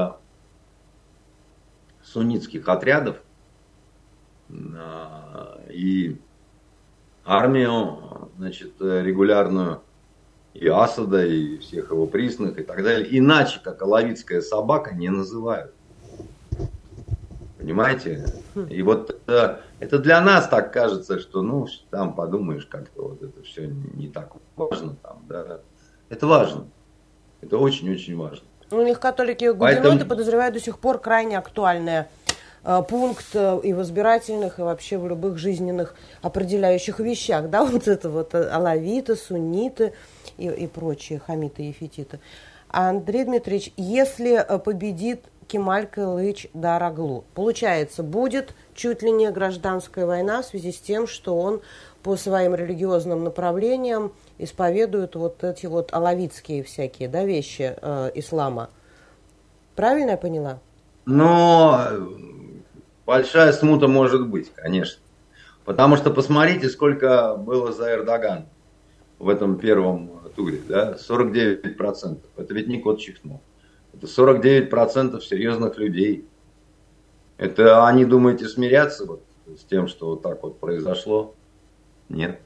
[2.03, 3.17] суннитских отрядов
[4.49, 6.19] а, и
[7.23, 9.83] армию, значит, регулярную,
[10.53, 13.07] и Асада, и всех его присных, и так далее.
[13.17, 15.73] Иначе, как алавитская собака, не называют.
[17.57, 18.25] Понимаете?
[18.69, 23.43] И вот это, это для нас так кажется, что, ну, там подумаешь, как-то вот это
[23.43, 24.95] все не так важно.
[24.95, 25.61] Там, да.
[26.09, 26.67] Это важно.
[27.41, 28.45] Это очень-очень важно.
[28.71, 30.09] У них католики и гугеноты Поэтому...
[30.09, 32.09] подозревают до сих пор крайне актуальная
[32.69, 37.87] Э, пункт э, и в избирательных, и вообще в любых жизненных определяющих вещах, да, вот
[37.87, 39.93] это вот э, алавиты, сунниты
[40.37, 42.19] и, и прочие хамиты и фетиты.
[42.67, 50.45] Андрей Дмитриевич, если победит Кемаль Кылыч Дараглу, получается, будет чуть ли не гражданская война в
[50.45, 51.61] связи с тем, что он
[52.03, 58.69] по своим религиозным направлениям исповедует вот эти вот алавитские всякие да, вещи э, ислама.
[59.75, 60.59] Правильно я поняла?
[61.05, 61.81] Но
[63.05, 65.01] большая смута может быть, конечно.
[65.65, 68.45] Потому что посмотрите, сколько было за Эрдоган
[69.19, 70.61] в этом первом туре.
[70.67, 70.95] Да?
[70.97, 72.19] 49%.
[72.37, 73.41] Это ведь не кот чихнул.
[73.93, 76.25] Это 49% серьезных людей.
[77.37, 81.35] Это они, думаете, смирятся вот с тем, что вот так вот произошло?
[82.09, 82.39] Нет.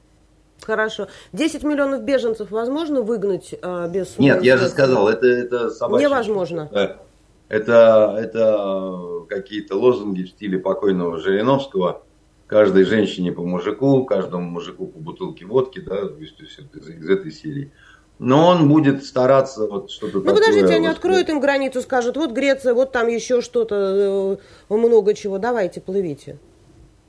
[0.64, 1.08] Хорошо.
[1.32, 6.08] 10 миллионов беженцев возможно выгнать э, без Нет, я же сказал, это, это собачье.
[6.08, 6.68] Невозможно.
[6.72, 7.02] Это,
[7.48, 12.02] это, это какие-то лозунги в стиле покойного Жириновского.
[12.46, 16.58] Каждой женщине по мужику, каждому мужику по бутылке водки, да, то есть, из,
[16.88, 17.72] из этой серии.
[18.18, 22.74] Но он будет стараться вот что-то Ну, подождите, они откроют им границу, скажут, вот Греция,
[22.74, 24.38] вот там еще что-то,
[24.68, 26.38] э, много чего, давайте, плывите.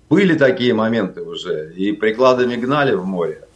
[0.09, 3.47] Были такие моменты уже, и прикладами гнали в море.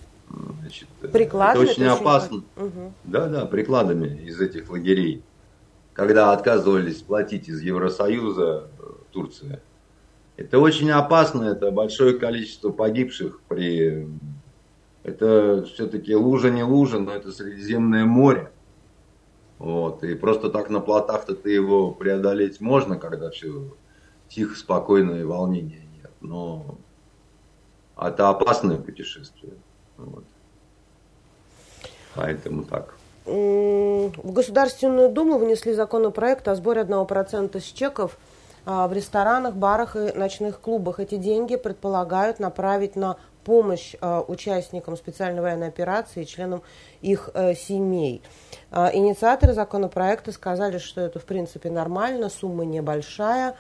[0.59, 1.63] Значит, прикладами?
[1.63, 2.37] Это очень это опасно.
[2.55, 2.93] Угу.
[3.03, 5.23] Да, да, прикладами из этих лагерей
[5.97, 9.63] когда отказывались платить из Евросоюза э, Турция.
[10.35, 14.07] Это очень опасно, это большое количество погибших при...
[15.01, 18.51] Это все-таки лужа не лужа, но это Средиземное море.
[19.57, 20.03] Вот.
[20.03, 23.75] И просто так на плотах-то ты его преодолеть можно, когда все
[24.29, 25.86] тихо, спокойно и волнения нет.
[26.22, 26.78] Но
[27.97, 29.53] это опасное путешествие.
[29.97, 30.24] Вот.
[32.15, 32.95] Поэтому так
[33.28, 38.18] в Государственную Думу внесли законопроект о сборе 1% с чеков
[38.65, 41.01] а, в ресторанах, барах и ночных клубах.
[41.01, 46.61] Эти деньги предполагают направить на помощь а, участникам специальной военной операции и членам
[47.01, 48.22] их э, семей.
[48.72, 53.55] А, инициаторы законопроекта сказали, что это в принципе нормально, сумма небольшая,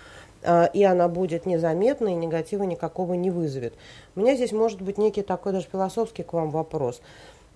[0.73, 3.73] и она будет незаметна и негатива никакого не вызовет.
[4.15, 7.01] У меня здесь может быть некий такой даже философский к вам вопрос.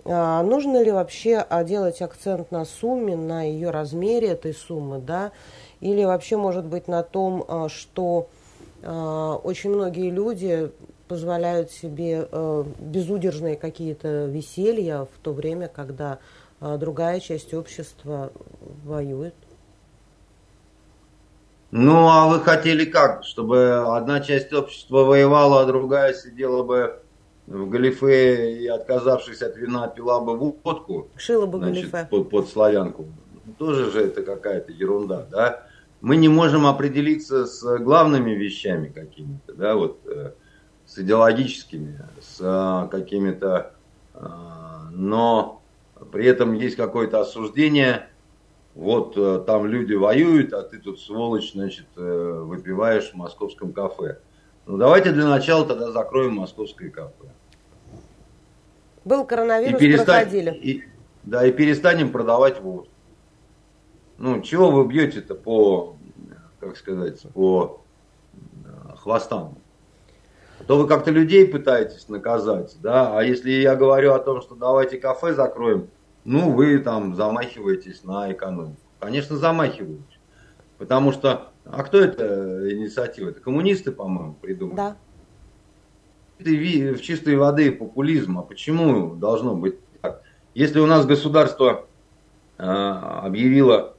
[0.04, 5.32] А, нужно ли вообще а, делать акцент на сумме, на ее размере этой суммы, да,
[5.80, 8.28] или вообще может быть на том, а, что
[8.84, 10.72] очень многие люди
[11.06, 12.26] позволяют себе
[12.80, 16.18] безудержные какие-то веселья в то время, когда
[16.60, 18.32] другая часть общества
[18.82, 19.36] воюет?
[21.72, 23.24] Ну, а вы хотели как?
[23.24, 27.00] Чтобы одна часть общества воевала, а другая сидела бы
[27.46, 31.08] в галифе и отказавшись от вина пила бы водку.
[31.16, 32.08] Шила бы значит, галифе.
[32.10, 33.06] Под, под славянку.
[33.58, 35.66] Тоже же это какая-то ерунда, да.
[36.02, 40.32] Мы не можем определиться с главными вещами какими-то, да, вот э,
[40.84, 43.72] с идеологическими, с э, какими-то,
[44.12, 44.26] э,
[44.90, 45.62] но
[46.10, 48.08] при этом есть какое-то осуждение,
[48.74, 54.18] вот там люди воюют, а ты тут сволочь, значит, выпиваешь в московском кафе.
[54.66, 57.32] Ну давайте для начала тогда закроем московское кафе.
[59.04, 60.50] Был коронавирус, и перестань, проходили.
[60.50, 60.84] И,
[61.24, 62.88] да, и перестанем продавать водку.
[64.18, 65.96] Ну, чего вы бьете-то по,
[66.60, 67.80] как сказать, по
[68.64, 69.58] э, хвостам?
[70.68, 74.96] То вы как-то людей пытаетесь наказать, да, а если я говорю о том, что давайте
[74.98, 75.88] кафе закроем,
[76.24, 78.80] ну, вы там замахиваетесь на экономику.
[79.00, 80.18] Конечно, замахиваетесь.
[80.78, 83.30] Потому что а кто это инициатива?
[83.30, 84.76] Это коммунисты, по-моему, придумали.
[84.76, 84.96] Да.
[86.38, 88.38] В чистой воды популизм.
[88.38, 90.22] А почему должно быть так?
[90.54, 91.86] Если у нас государство
[92.58, 93.94] э, объявило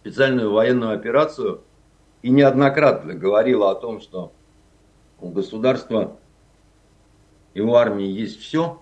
[0.00, 1.62] специальную военную операцию
[2.22, 4.32] и неоднократно говорило о том, что
[5.20, 6.16] у государства
[7.54, 8.80] и у армии есть все,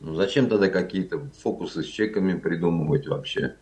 [0.00, 3.54] ну зачем тогда какие-то фокусы с чеками придумывать вообще?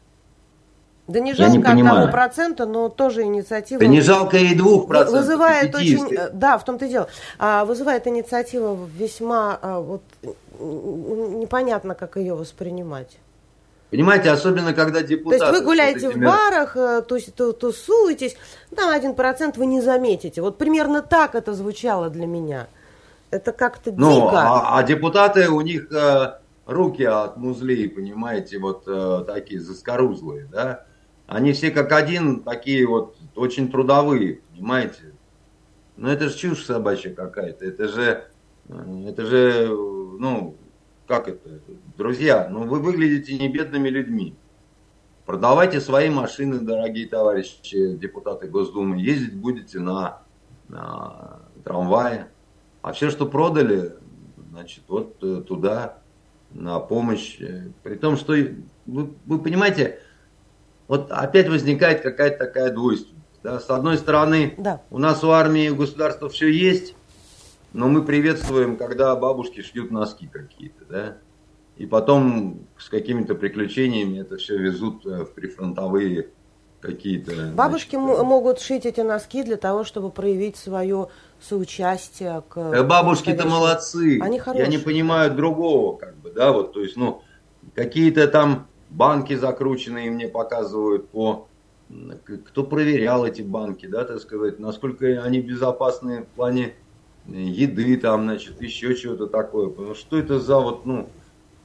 [1.09, 3.81] Да не жалко Я не одного процента, но тоже инициатива...
[3.81, 5.23] Да не жалко и двух процентов.
[5.23, 6.19] Вызывает очень...
[6.35, 7.09] Да, в том-то и дело.
[7.39, 10.03] А, вызывает инициатива весьма а, вот,
[10.61, 13.17] непонятно, как ее воспринимать.
[13.91, 15.39] Понимаете, особенно когда депутаты...
[15.39, 16.25] То есть вы гуляете этими...
[16.25, 18.37] в барах, э, тусуетесь,
[18.77, 20.43] там один процент вы не заметите.
[20.43, 22.67] Вот примерно так это звучало для меня.
[23.31, 24.41] Это как-то ну, дико.
[24.41, 30.87] А, а депутаты, у них э, руки от музлей, понимаете, вот э, такие заскорузлые, да?
[31.27, 35.13] Они все как один такие вот очень трудовые, понимаете?
[35.97, 37.67] Но это же чушь собачья какая-то.
[37.67, 38.25] Это же,
[38.69, 40.57] э, это же, ну,
[41.07, 41.61] как это,
[41.97, 44.37] друзья, ну вы выглядите не бедными людьми.
[45.27, 50.23] Продавайте свои машины, дорогие товарищи депутаты Госдумы, ездить будете на,
[50.69, 52.29] на трамвае.
[52.83, 53.95] А все, что продали,
[54.51, 55.99] значит, вот э, туда
[56.51, 57.39] на помощь.
[57.83, 58.35] При том, что
[58.87, 60.01] вы, вы понимаете,
[60.87, 63.19] вот опять возникает какая-то такая двойственность.
[63.43, 63.61] Да?
[63.61, 64.83] С одной стороны, да.
[64.91, 66.95] у нас у армии и государства все есть,
[67.73, 71.19] но мы приветствуем, когда бабушки шьют носки какие-то, да,
[71.77, 76.31] и потом с какими-то приключениями это все везут э, в прифронтовые
[76.81, 77.53] какие-то...
[77.55, 81.09] Бабушки значит, могут шить эти носки для того, чтобы проявить свое
[81.41, 82.59] соучастие к...
[82.59, 84.19] Э, бабушки-то молодцы.
[84.21, 84.65] Они хорошие.
[84.65, 87.23] Я не понимаю другого, как бы, да, вот, то есть, ну,
[87.75, 91.49] какие-то там банки закрученные мне показывают по...
[92.47, 96.75] Кто проверял эти банки, да, так сказать, насколько они безопасны в плане
[97.27, 99.69] еды там, значит, еще чего-то такое.
[99.69, 101.09] Потому что это за вот, ну,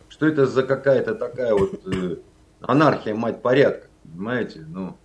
[0.10, 2.18] что это за какая-то такая вот э,
[2.62, 4.66] анархия, мать порядка, понимаете?
[4.68, 4.96] Ну,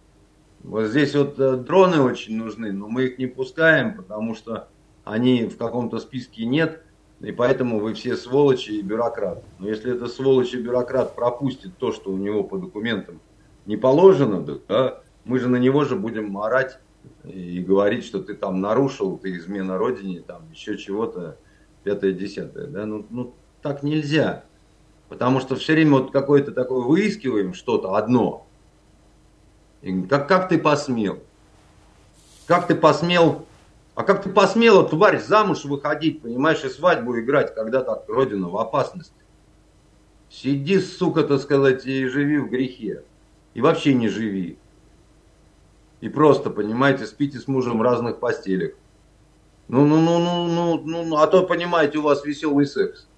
[0.63, 4.69] вот здесь вот э, дроны очень нужны, но мы их не пускаем, потому что
[5.05, 6.83] они в каком-то списке нет,
[7.21, 9.43] и поэтому вы все сволочи и бюрократы.
[9.59, 13.21] Но если это сволочь и бюрократ пропустит то, что у него по документам
[13.67, 16.79] не положено, да, мы же на него же будем орать
[17.25, 21.37] и говорить, что ты там нарушил, ты измена родине, там еще чего-то,
[21.85, 22.67] пятое, десятое.
[22.67, 22.87] Да?
[22.87, 24.45] Ну, ну, так нельзя.
[25.09, 28.47] Потому что все время вот какое-то такое выискиваем что-то одно.
[29.89, 31.21] И как, как ты посмел?
[32.47, 33.47] Как ты посмел?
[33.95, 38.57] А как ты посмела, тварь, замуж выходить, понимаешь, и свадьбу играть, когда так родина в
[38.57, 39.13] опасности?
[40.31, 43.03] Сиди, сука, так сказать, и живи в грехе.
[43.55, 44.59] И вообще не живи.
[46.01, 48.73] И просто, понимаете, спите с мужем в разных постелях.
[49.67, 53.09] Ну, ну, ну, ну, ну, ну, ну, а то, понимаете, у вас веселый секс.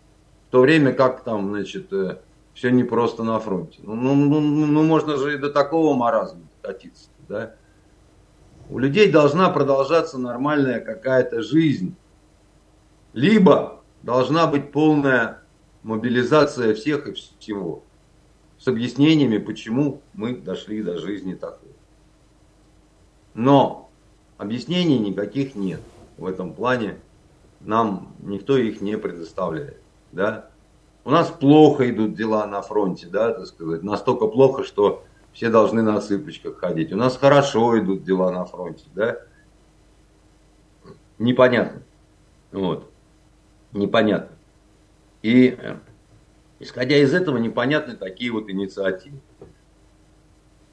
[0.48, 2.20] В то время как там, значит, э,
[2.54, 3.80] все непросто на фронте.
[3.82, 7.54] Ну, ну, ну, ну, ну, можно же и до такого маразма катиться, да?
[8.68, 11.96] У людей должна продолжаться нормальная какая-то жизнь.
[13.12, 15.42] Либо должна быть полная
[15.82, 17.82] мобилизация всех и всего.
[18.58, 21.70] С объяснениями, почему мы дошли до жизни такой.
[23.34, 23.90] Но
[24.38, 25.80] объяснений никаких нет
[26.16, 27.00] в этом плане.
[27.60, 29.80] Нам никто их не предоставляет.
[30.12, 30.50] Да?
[31.04, 33.82] У нас плохо идут дела на фронте, да, так сказать.
[33.82, 36.92] Настолько плохо, что все должны на цыпочках ходить.
[36.92, 39.18] У нас хорошо идут дела на фронте, да.
[41.18, 41.82] Непонятно.
[42.52, 42.90] Вот.
[43.72, 44.36] Непонятно.
[45.22, 45.76] И э,
[46.58, 49.20] исходя из этого непонятны такие вот инициативы.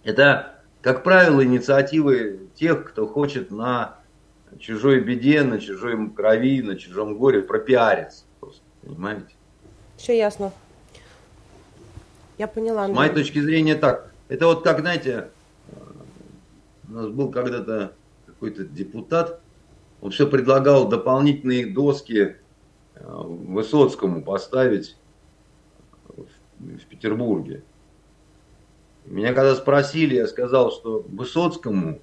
[0.04, 3.98] Это как правило, инициативы тех, кто хочет на
[4.60, 9.36] чужой беде, на чужой крови, на чужом горе пропиариться просто, понимаете?
[9.98, 10.54] Все ясно.
[12.38, 12.84] Я поняла.
[12.84, 12.96] Андрей.
[12.96, 14.14] С моей точки зрения так.
[14.30, 15.30] Это вот как, знаете,
[16.90, 17.94] у нас был когда-то
[18.26, 19.42] какой-то депутат,
[20.02, 22.36] он все предлагал дополнительные доски
[22.96, 24.96] э, Высоцкому поставить
[26.60, 27.64] в Петербурге.
[29.06, 32.00] Меня когда спросили, я сказал, что Высоцкому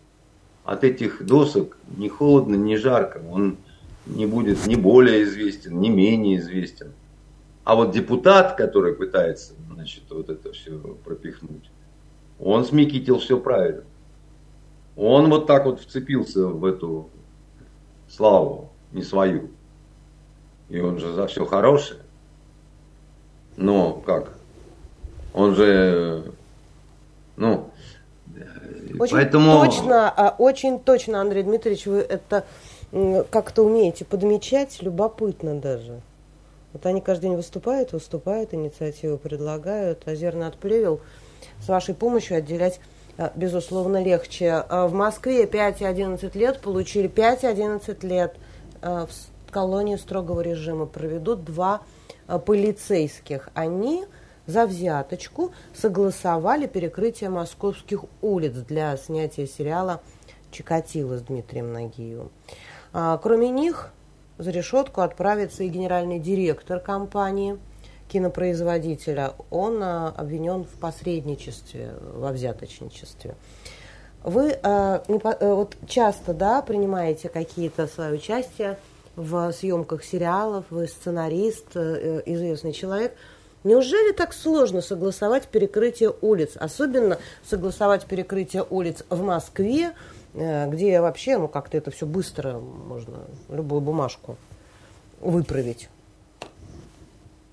[0.65, 3.23] от этих досок не холодно, не жарко.
[3.31, 3.59] Он
[4.07, 6.93] не будет ни более известен, ни менее известен.
[7.65, 11.71] А вот депутат, который пытается значит, вот это все пропихнуть,
[12.39, 13.85] он смекитил все правильно.
[14.97, 17.11] Он вот так вот вцепился в эту
[18.09, 19.51] славу, не свою.
[20.69, 22.01] И он же за все хорошее.
[23.57, 24.33] Но как?
[25.33, 26.33] Он же
[27.37, 27.71] ну,
[28.99, 29.65] очень поэтому...
[29.65, 32.45] точно, а, очень точно, Андрей Дмитриевич, вы это
[33.31, 36.01] как-то умеете подмечать, любопытно даже.
[36.73, 40.07] Вот они каждый день выступают, выступают, инициативу предлагают.
[40.07, 41.01] Озерно отплевел.
[41.61, 42.81] С вашей помощью отделять,
[43.19, 44.51] а, безусловно, легче.
[44.51, 48.37] А в Москве 5 и 11 лет получили 5 и 11 лет
[48.83, 49.09] в
[49.51, 50.87] колонии строгого режима.
[50.87, 51.81] Проведут два
[52.45, 53.49] полицейских.
[53.55, 54.05] Они
[54.47, 60.03] за взяточку согласовали перекрытие московских улиц для снятия сериала
[60.51, 62.31] «Чикатило» с Дмитрием Нагиевым.
[62.93, 63.91] Кроме них
[64.37, 67.59] за решетку отправится и генеральный директор компании
[68.15, 73.35] кинопроизводителя, он а, обвинен в посредничестве, во взяточничестве.
[74.23, 78.79] Вы а, не, а, вот часто да, принимаете какие-то свои участия
[79.17, 83.17] в съемках сериалов, вы сценарист, э, известный человек.
[83.65, 86.53] Неужели так сложно согласовать перекрытие улиц?
[86.55, 89.93] Особенно согласовать перекрытие улиц в Москве,
[90.35, 93.19] э, где вообще, ну, как-то это все быстро, можно
[93.49, 94.37] любую бумажку
[95.21, 95.89] выправить.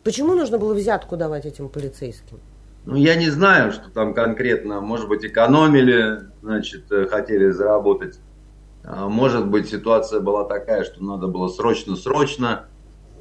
[0.03, 2.39] Почему нужно было взятку давать этим полицейским?
[2.85, 4.81] Ну, я не знаю, что там конкретно.
[4.81, 8.19] Может быть, экономили, значит, э, хотели заработать.
[8.83, 12.65] А может быть, ситуация была такая, что надо было срочно-срочно,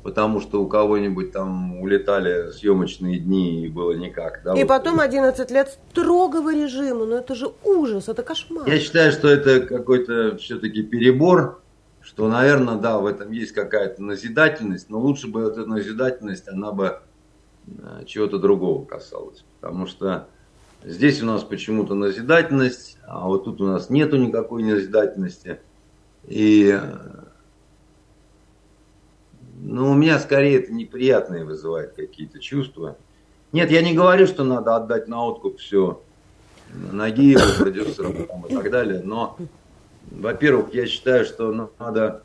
[0.03, 4.41] потому что у кого-нибудь там улетали съемочные дни и было никак.
[4.43, 4.69] Да, и вот.
[4.69, 7.05] потом 11 лет строгого режима.
[7.05, 8.67] Ну, это же ужас, это кошмар.
[8.67, 11.61] Я считаю, что это какой-то все-таки перебор
[12.01, 17.01] что, наверное, да, в этом есть какая-то назидательность, но лучше бы эта назидательность, она бы
[17.67, 19.45] э, чего-то другого касалась.
[19.61, 20.29] Потому что
[20.83, 25.61] здесь у нас почему-то назидательность, а вот тут у нас нету никакой назидательности.
[26.27, 27.25] И э,
[29.63, 32.97] ну, у меня скорее это неприятные вызывает какие-то чувства.
[33.53, 36.03] Нет, я не говорю, что надо отдать на откуп все
[36.73, 39.37] Нагиеву, продюсерам и так далее, но
[40.11, 42.23] во-первых, я считаю, что надо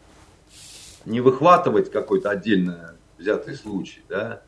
[1.06, 4.42] не выхватывать какой-то отдельно взятый случай, да,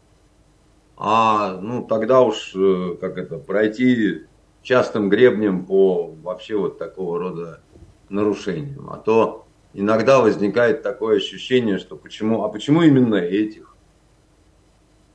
[0.97, 4.23] а ну тогда уж э, как это пройти
[4.63, 7.61] частым гребнем по вообще вот такого рода
[8.09, 8.89] нарушениям.
[8.89, 13.76] А то иногда возникает такое ощущение, что почему, а почему именно этих?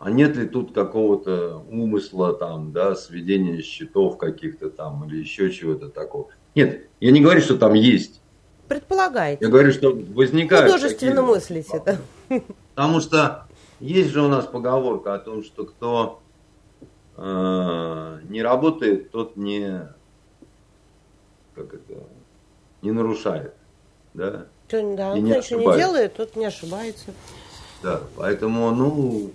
[0.05, 5.91] А нет ли тут какого-то умысла там, да, сведения счетов каких-то там или еще чего-то
[5.91, 6.27] такого?
[6.57, 8.21] Нет, я не говорю, что там есть.
[8.67, 9.45] Предполагаете.
[9.45, 11.99] Я говорю, что возникают Художественно мыслите, да.
[12.75, 13.47] Потому что
[13.79, 16.21] есть же у нас поговорка о том, что кто
[17.17, 19.87] э, не работает, тот не
[21.55, 22.03] как это
[22.83, 23.55] не нарушает,
[24.15, 24.47] да.
[24.67, 27.15] Кто, да, и кто ничего не делает, тот не ошибается.
[27.85, 29.31] Да, поэтому, ну,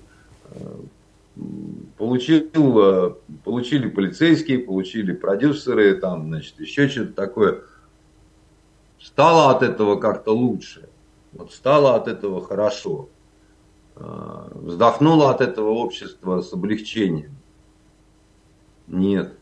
[1.97, 3.13] получил, э,
[3.43, 7.63] получили полицейские, получили продюсеры, там, значит, еще что-то такое.
[8.99, 10.89] Стало от этого как-то лучше.
[11.33, 13.09] Вот стало от этого хорошо.
[13.95, 17.35] Э, вздохнуло от этого общество с облегчением.
[18.87, 19.33] Нет.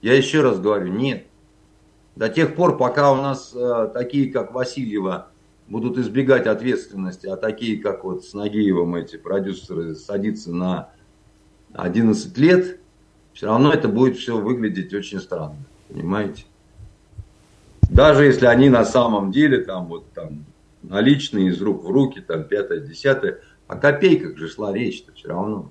[0.00, 1.26] Я еще раз говорю, нет.
[2.16, 5.28] До тех пор, пока у нас э, такие, как Васильева,
[5.68, 10.90] будут избегать ответственности, а такие, как вот с Нагиевым эти продюсеры садятся на
[11.74, 12.80] 11 лет,
[13.32, 15.56] все равно это будет все выглядеть очень странно.
[15.88, 16.44] Понимаете?
[17.88, 20.44] Даже если они на самом деле там вот там
[20.82, 25.70] наличные из рук в руки, там пятое, десятое, о копейках же шла речь-то все равно.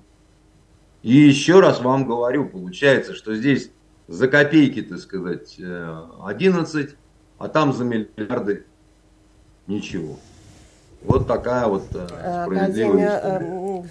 [1.02, 3.70] И еще раз вам говорю, получается, что здесь
[4.08, 6.96] за копейки, так сказать, 11,
[7.38, 8.64] а там за миллиарды
[9.68, 10.18] ничего.
[11.02, 13.82] Вот такая вот э, Академия, э,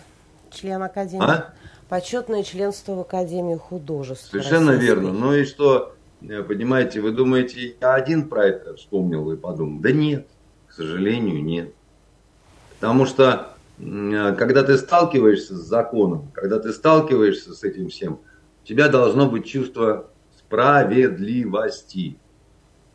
[0.51, 1.23] член Академии.
[1.23, 1.53] А?
[1.87, 4.29] Почетное членство в Академии художеств.
[4.29, 4.95] Совершенно Российской.
[4.95, 5.13] верно.
[5.13, 9.79] Ну и что, э, понимаете, вы думаете, я один про это вспомнил и подумал?
[9.79, 10.27] Да нет,
[10.67, 11.73] к сожалению, нет.
[12.79, 18.19] Потому что когда ты сталкиваешься с законом, когда ты сталкиваешься с этим всем,
[18.63, 22.17] у тебя должно быть чувство справедливости.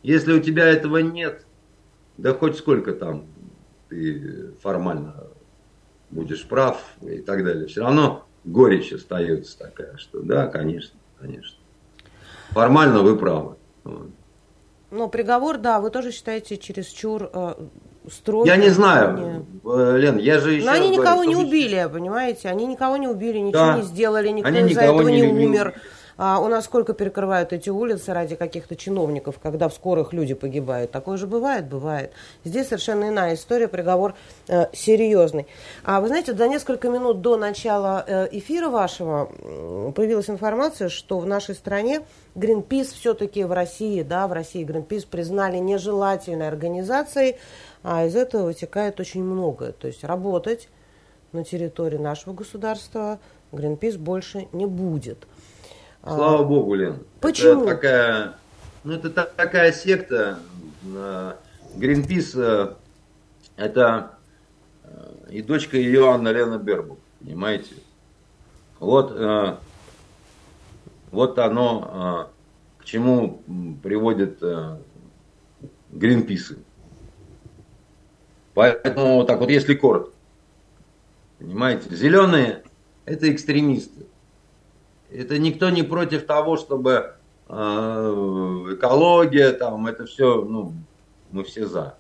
[0.02, 1.46] Если у тебя этого нет,
[2.18, 3.26] да хоть сколько там
[3.89, 5.14] ты формально
[6.10, 11.59] будешь прав и так далее, все равно горечь остается такая, что да, конечно, конечно.
[12.51, 13.56] Формально вы правы.
[14.90, 17.55] Ну, приговор, да, вы тоже считаете чересчур э,
[18.10, 18.48] строгий.
[18.48, 19.98] Я не знаю, не...
[19.98, 20.66] Лен, я же еще...
[20.66, 22.51] Но они никого говорю, не убили, понимаете?
[22.51, 23.76] Они никого не убили, ничего да.
[23.78, 25.74] не сделали, никто из-за этого не, не умер.
[26.16, 30.90] А у нас сколько перекрывают эти улицы ради каких-то чиновников, когда в скорых люди погибают?
[30.90, 31.66] Такое же бывает?
[31.66, 32.12] Бывает.
[32.44, 34.14] Здесь совершенно иная история, приговор
[34.48, 35.47] э, серьезный.
[35.84, 39.26] А вы знаете, за несколько минут до начала э, эфира вашего
[39.94, 42.02] появилась информация, что в нашей стране
[42.34, 47.36] Greenpeace все-таки в России, да, в России Greenpeace признали нежелательной организацией,
[47.82, 49.72] а из этого вытекает очень многое.
[49.72, 50.68] То есть работать
[51.32, 53.18] на территории нашего государства
[53.52, 55.26] Greenpeace больше не будет.
[56.02, 56.98] Слава а, богу, Лен.
[57.20, 57.62] Почему?
[57.62, 58.34] Это такая,
[58.82, 60.40] ну, это такая секта.
[61.76, 62.74] Гринпис э,
[63.56, 64.18] это
[64.82, 67.74] э, и дочка ее Анна Лена Бербук, понимаете?
[68.80, 69.56] Вот, э,
[71.12, 72.30] вот оно
[72.78, 73.42] к чему
[73.82, 74.42] приводит
[75.92, 76.58] Гринписы.
[78.54, 80.12] Поэтому так вот, если коротко,
[81.38, 82.64] понимаете, зеленые
[83.04, 84.06] это экстремисты.
[85.14, 87.14] Это никто не против того, чтобы
[87.48, 90.72] э, экология, там, это все, ну,
[91.30, 91.97] мы все за.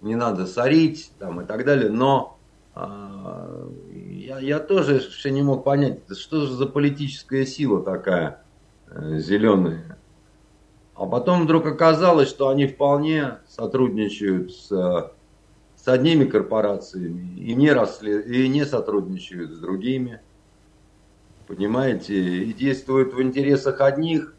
[0.00, 2.38] Не надо сорить, там, и так далее, но
[2.74, 3.68] э,
[4.14, 8.42] я, я тоже все не мог понять, что же за политическая сила такая
[8.88, 9.98] э, зеленая.
[10.94, 14.68] А потом вдруг оказалось, что они вполне сотрудничают с,
[15.76, 18.26] с одними корпорациями и не, расслед...
[18.26, 20.20] и не сотрудничают с другими
[21.50, 24.34] понимаете, и действует в интересах одних,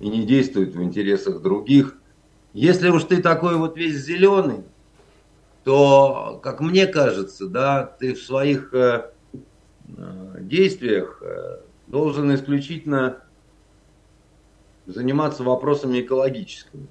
[0.00, 1.96] и не действует в интересах других.
[2.52, 4.64] Если уж ты такой вот весь зеленый,
[5.62, 9.12] то, как мне кажется, да, ты в своих э,
[9.96, 13.18] э, действиях э, должен исключительно
[14.86, 16.88] заниматься вопросами экологическими.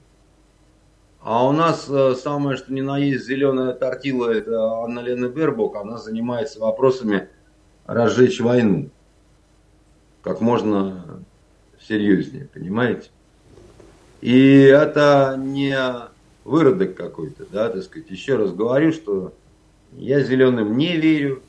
[1.19, 5.97] А у нас э, самое, что ни на есть зеленая тортила, это Анна-Лена Бербок, она
[5.97, 7.27] занимается вопросами
[7.85, 8.91] разжечь войну
[10.27, 11.23] как можно
[11.79, 13.11] серьезнее, понимаете?
[14.19, 15.73] И это не
[16.43, 18.11] выродок какой-то, да, так сказать.
[18.11, 19.33] Еще раз говорю, что
[19.93, 21.43] я зеленым не верю.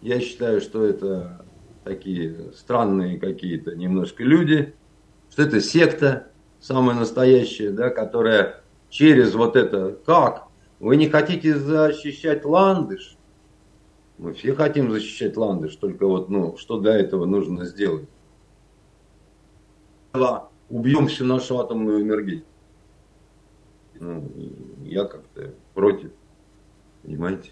[0.00, 1.44] Я считаю, что это
[1.84, 4.72] такие странные какие-то немножко люди,
[5.30, 6.28] что это секта
[6.62, 10.44] самая настоящая, да, которая через вот это, как,
[10.80, 13.18] вы не хотите защищать ландыш?
[14.16, 18.08] Мы все хотим защищать ландыш, только вот, ну, что для этого нужно сделать?
[20.70, 22.46] Убьем всю нашу атомную энергетику.
[23.98, 24.30] Ну,
[24.84, 26.12] я как-то против,
[27.02, 27.50] понимаете?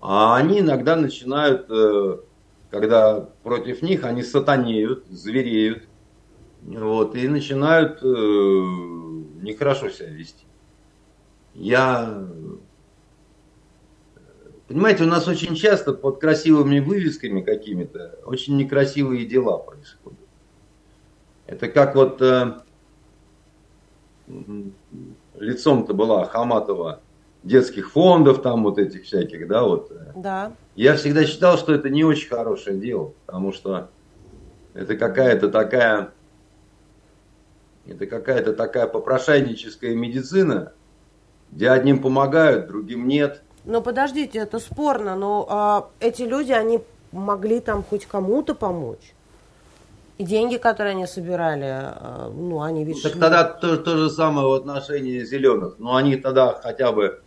[0.00, 2.18] А они иногда начинают, э,
[2.70, 5.84] когда против них, они сатанеют, звереют,
[6.62, 10.44] вот, и начинают э, нехорошо себя вести.
[11.54, 12.26] Я
[14.68, 20.25] Понимаете, у нас очень часто под красивыми вывесками какими-то очень некрасивые дела происходят.
[21.46, 22.54] Это как вот э,
[25.38, 27.00] лицом-то была Хаматова
[27.42, 29.92] детских фондов, там вот этих всяких, да, вот.
[30.16, 30.52] Да.
[30.74, 33.88] Я всегда считал, что это не очень хорошее дело, потому что
[34.74, 36.12] это какая-то такая,
[37.86, 40.72] это какая-то такая попрошайническая медицина,
[41.52, 43.42] где одним помогают, другим нет.
[43.64, 46.80] Но подождите, это спорно, но а, эти люди, они
[47.12, 49.14] могли там хоть кому-то помочь.
[50.18, 53.02] И деньги, которые они собирали, а, ну, они ведь...
[53.02, 55.74] Так тогда то, то же самое в отношении зеленых.
[55.78, 57.20] Но они тогда хотя бы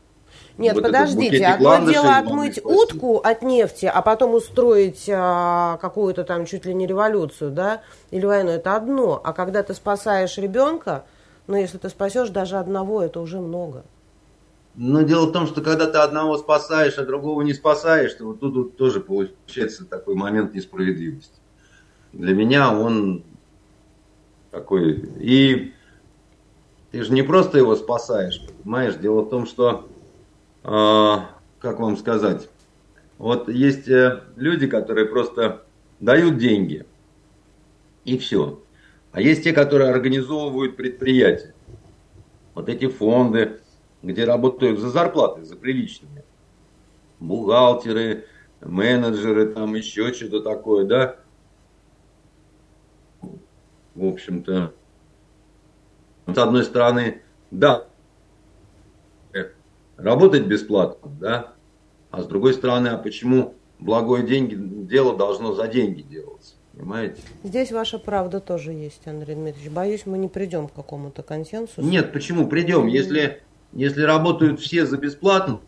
[0.57, 6.45] нет, вот подождите, одно дело отмыть утку от нефти, а потом устроить а, какую-то там
[6.45, 9.21] чуть ли не революцию, да, или войну, это одно.
[9.23, 11.05] А когда ты спасаешь ребенка,
[11.47, 13.85] ну, если ты спасешь даже одного, это уже много.
[14.75, 18.41] Но дело в том, что когда ты одного спасаешь, а другого не спасаешь, то вот
[18.41, 21.38] тут вот тоже получается такой момент несправедливости.
[22.13, 23.23] Для меня он
[24.51, 24.93] такой...
[25.19, 25.73] И
[26.91, 28.95] ты же не просто его спасаешь, понимаешь?
[28.95, 29.87] Дело в том, что,
[30.63, 31.15] э,
[31.59, 32.49] как вам сказать,
[33.17, 35.65] вот есть э, люди, которые просто
[35.99, 36.85] дают деньги,
[38.05, 38.59] и все.
[39.11, 41.53] А есть те, которые организовывают предприятия.
[42.55, 43.59] Вот эти фонды,
[44.01, 46.23] где работают за зарплаты, за приличными.
[47.19, 48.25] Бухгалтеры,
[48.61, 51.17] менеджеры, там еще что-то такое, да.
[53.99, 54.73] В общем-то,
[56.25, 57.21] с одной стороны,
[57.51, 57.85] да,
[59.97, 61.53] работать бесплатно, да,
[62.09, 66.55] а с другой стороны, а почему благое деньги, дело должно за деньги делаться?
[66.71, 67.21] Понимаете?
[67.43, 69.69] Здесь ваша правда тоже есть, Андрей Дмитриевич.
[69.69, 71.81] Боюсь, мы не придем к какому-то консенсусу.
[71.81, 72.87] Нет, почему придем?
[72.87, 73.41] Если
[73.73, 75.59] если работают все за бесплатно,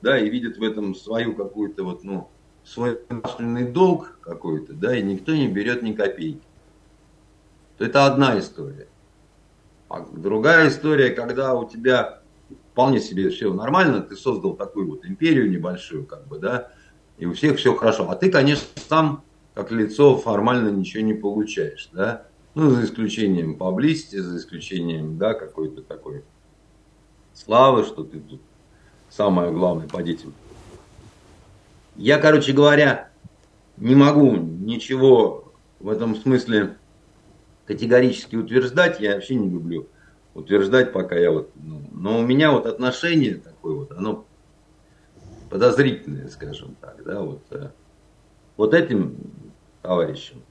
[0.00, 2.28] да, и видят в этом свою какую-то вот, ну,
[2.62, 6.40] свой нравственный долг какой-то, да, и никто не берет ни копейки,
[7.78, 8.88] то это одна история.
[9.88, 12.20] А другая история, когда у тебя
[12.72, 16.72] вполне себе все нормально, ты создал такую вот империю небольшую, как бы, да,
[17.18, 18.10] и у всех все хорошо.
[18.10, 19.22] А ты, конечно, сам
[19.54, 25.82] как лицо формально ничего не получаешь, да, ну, за исключением поблизости, за исключением, да, какой-то
[25.82, 26.24] такой
[27.32, 28.40] славы, что ты тут
[29.10, 30.32] самое главное по детям.
[31.96, 33.10] Я, короче говоря,
[33.76, 36.76] не могу ничего в этом смысле
[37.66, 39.00] категорически утверждать.
[39.00, 39.88] Я вообще не люблю
[40.34, 41.50] утверждать, пока я вот...
[41.54, 44.26] Ну, но у меня вот отношение такое вот, оно
[45.50, 47.70] подозрительное, скажем так, да, вот, э,
[48.56, 49.16] вот этим
[49.82, 50.42] товарищам.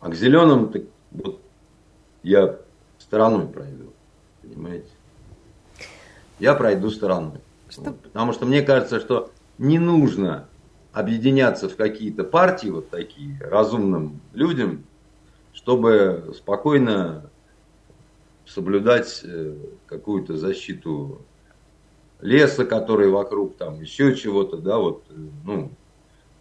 [0.00, 1.40] А к зеленым так, вот,
[2.24, 2.58] я
[2.98, 3.92] стороной пройду,
[4.42, 4.88] понимаете?
[6.42, 7.40] я пройду стороной.
[7.70, 7.92] Что...
[7.92, 10.48] Потому что мне кажется, что не нужно
[10.92, 14.84] объединяться в какие-то партии, вот такие, разумным людям,
[15.52, 17.30] чтобы спокойно
[18.46, 19.56] соблюдать э,
[19.86, 21.22] какую-то защиту
[22.20, 25.14] леса, который вокруг, там еще чего-то, да, вот, э,
[25.44, 25.70] ну,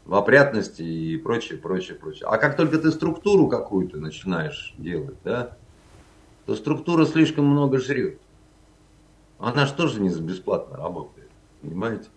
[0.06, 2.28] в опрятности и прочее, прочее, прочее.
[2.28, 5.58] А как только ты структуру какую-то начинаешь делать, да,
[6.46, 8.20] то структура слишком много жрет.
[9.38, 11.30] Она же тоже не бесплатно работает,
[11.62, 12.10] понимаете?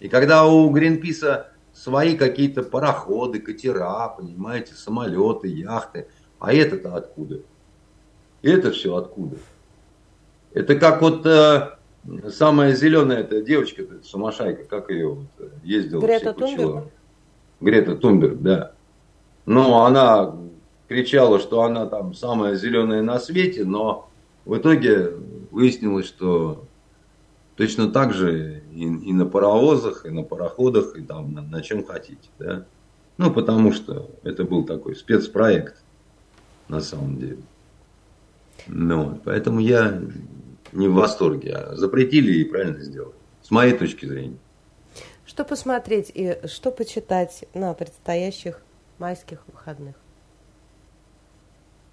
[0.00, 6.08] И когда у Гринписа свои какие-то пароходы, катера, понимаете, самолеты, яхты,
[6.38, 7.40] а это-то откуда?
[8.42, 9.36] Это все откуда?
[10.52, 11.76] Это как вот э,
[12.30, 16.84] самая зеленая эта девочка, эта сумасшайка, как ее вот, э, ездила, Грета Тунберг?
[17.60, 18.72] Грета Тунберг, да.
[19.44, 20.36] Но она
[20.88, 24.08] кричала, что она там самая зеленая на свете, но
[24.44, 25.12] в итоге
[25.50, 26.64] выяснилось, что
[27.56, 31.84] точно так же и, и на паровозах, и на пароходах, и там на, на чем
[31.84, 32.66] хотите, да.
[33.18, 35.76] Ну, потому что это был такой спецпроект
[36.68, 37.38] на самом деле.
[38.66, 40.00] Ну, поэтому я
[40.72, 41.52] не в восторге.
[41.52, 43.14] А запретили и правильно сделали.
[43.42, 44.38] С моей точки зрения.
[45.24, 48.60] Что посмотреть и что почитать на предстоящих
[48.98, 49.94] майских выходных?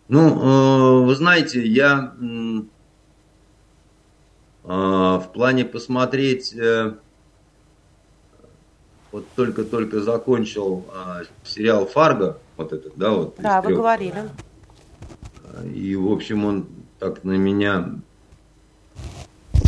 [0.07, 2.61] Ну, э, вы знаете, я э,
[4.63, 6.93] в плане посмотреть, э,
[9.11, 10.85] вот только-только закончил
[11.43, 13.35] сериал «Фарго», вот этот, да, вот.
[13.37, 14.29] Да, вы говорили.
[15.73, 16.67] И, в общем, он
[16.99, 17.99] так на меня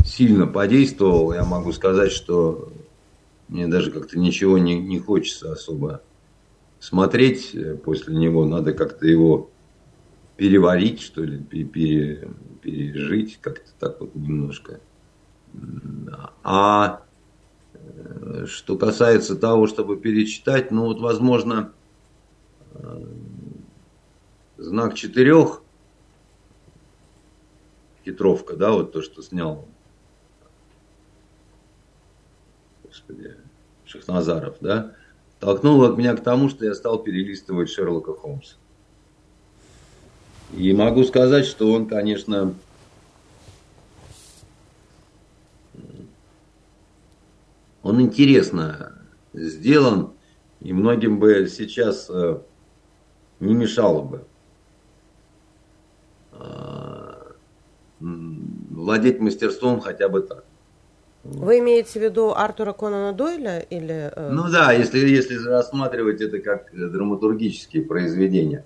[0.05, 1.33] сильно подействовал.
[1.33, 2.71] Я могу сказать, что
[3.47, 6.01] мне даже как-то ничего не, не хочется особо
[6.79, 8.45] смотреть э, после него.
[8.45, 9.49] Надо как-то его
[10.37, 12.29] переварить, что ли, пере,
[12.61, 14.79] пережить как-то так вот немножко.
[16.43, 17.01] А
[17.73, 21.71] э, что касается того, чтобы перечитать, ну вот, возможно,
[22.73, 23.05] э,
[24.57, 25.61] знак четырех,
[28.05, 29.67] хитровка, да, вот то, что снял
[32.95, 33.35] господи,
[33.85, 34.93] Шахназаров, да,
[35.39, 38.55] толкнуло меня к тому, что я стал перелистывать Шерлока Холмса.
[40.53, 42.53] И могу сказать, что он, конечно,
[47.83, 49.01] он интересно
[49.33, 50.13] сделан,
[50.61, 52.39] и многим бы сейчас э,
[53.41, 54.25] не мешало бы
[56.31, 56.74] э,
[57.99, 60.43] владеть мастерством хотя бы так.
[61.25, 64.11] Вы имеете в виду Артура Конана Дойля или?
[64.15, 68.63] Э, ну да, если если рассматривать это как драматургические произведения.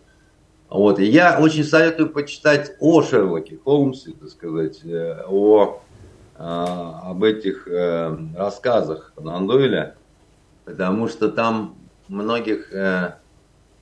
[0.69, 5.81] Вот и я очень советую почитать о Шерлоке Холмсе, так сказать, э, о
[6.35, 9.95] а, об этих э, рассказах Конана Дойля,
[10.65, 11.75] потому что там
[12.07, 12.73] многих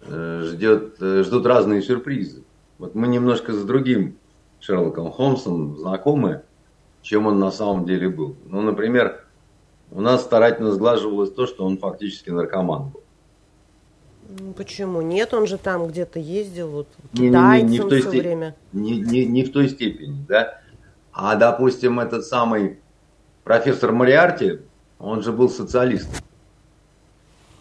[0.08, 2.44] ждет, ждут разные сюрпризы.
[2.78, 4.18] Вот мы немножко с другим
[4.60, 6.42] Шерлоком Холмсом знакомы
[7.08, 8.36] чем он на самом деле был.
[8.46, 9.24] Ну, например,
[9.92, 13.02] у нас старательно сглаживалось то, что он фактически наркоман был.
[14.38, 15.02] Ну, почему?
[15.02, 18.22] Нет, он же там где-то ездил, вот китайцем не, не, не в той все степ...
[18.22, 18.56] время.
[18.74, 20.60] Не, не, не в той степени, да.
[21.14, 22.80] А, допустим, этот самый
[23.46, 24.60] профессор Мариарти,
[25.00, 26.26] он же был социалистом.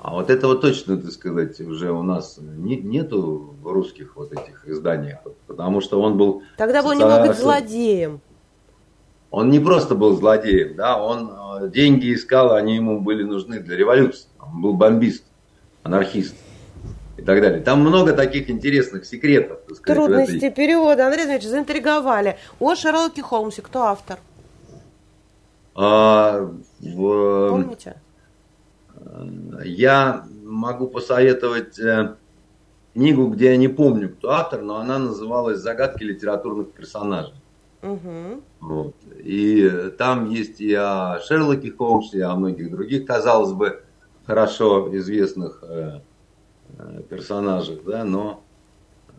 [0.07, 4.65] А вот этого точно, так сказать, уже у нас не, нету в русских вот этих
[4.69, 5.19] изданиях,
[5.49, 6.45] потому что он был...
[6.57, 8.21] Тогда был немного злодеем
[9.33, 11.31] он не просто был злодеем, да, он
[11.61, 14.29] э, деньги искал, они ему были нужны для революции.
[14.41, 15.25] Он был бомбист,
[15.83, 16.37] анархист
[17.17, 17.61] и так далее.
[17.61, 19.59] Там много таких интересных секретов.
[19.67, 20.53] Так сказать, Трудности этой...
[20.53, 22.39] перевода, Андрей Андреевич, заинтриговали.
[22.61, 24.19] О Шерлоке Холмсе кто автор?
[25.75, 26.49] А,
[26.81, 27.49] в...
[27.51, 27.97] Помните?
[29.65, 32.15] Я могу посоветовать э,
[32.95, 37.35] книгу, где я не помню, кто автор, но она называлась «Загадки литературных персонажей».
[37.83, 38.43] Угу.
[38.61, 38.95] Вот.
[39.19, 43.83] И там есть и о Шерлоке Холмсе, и о многих других, казалось бы,
[44.27, 46.01] хорошо известных э,
[46.79, 48.43] э, персонажах, да, но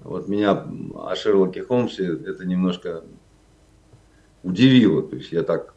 [0.04, 0.66] вот меня
[0.96, 3.04] о Шерлоке Холмсе это немножко
[4.44, 5.04] удивило.
[5.04, 5.74] То есть я так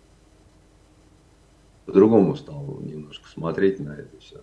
[1.91, 4.37] по-другому стал немножко смотреть на это все.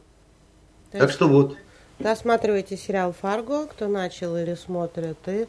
[0.92, 1.58] То так что вот.
[2.00, 5.48] Досматривайте сериал Фарго, кто начал или смотрит, и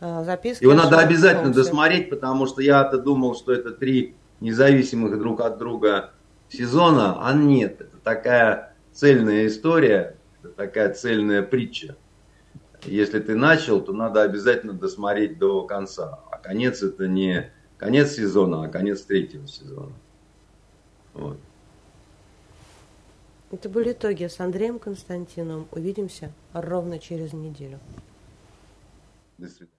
[0.00, 0.62] Э, записки.
[0.62, 6.10] Его надо обязательно досмотреть, потому что я-то думал, что это три независимых друг от друга
[6.50, 11.96] сезона, а нет, это такая цельная история, это такая цельная притча.
[12.84, 16.20] Если ты начал, то надо обязательно досмотреть до конца.
[16.30, 19.92] А конец это не конец сезона, а конец третьего сезона.
[21.16, 21.38] Вот.
[23.50, 25.66] Это были итоги с Андреем Константиновым.
[25.72, 27.78] Увидимся ровно через неделю.
[29.38, 29.75] До свидания.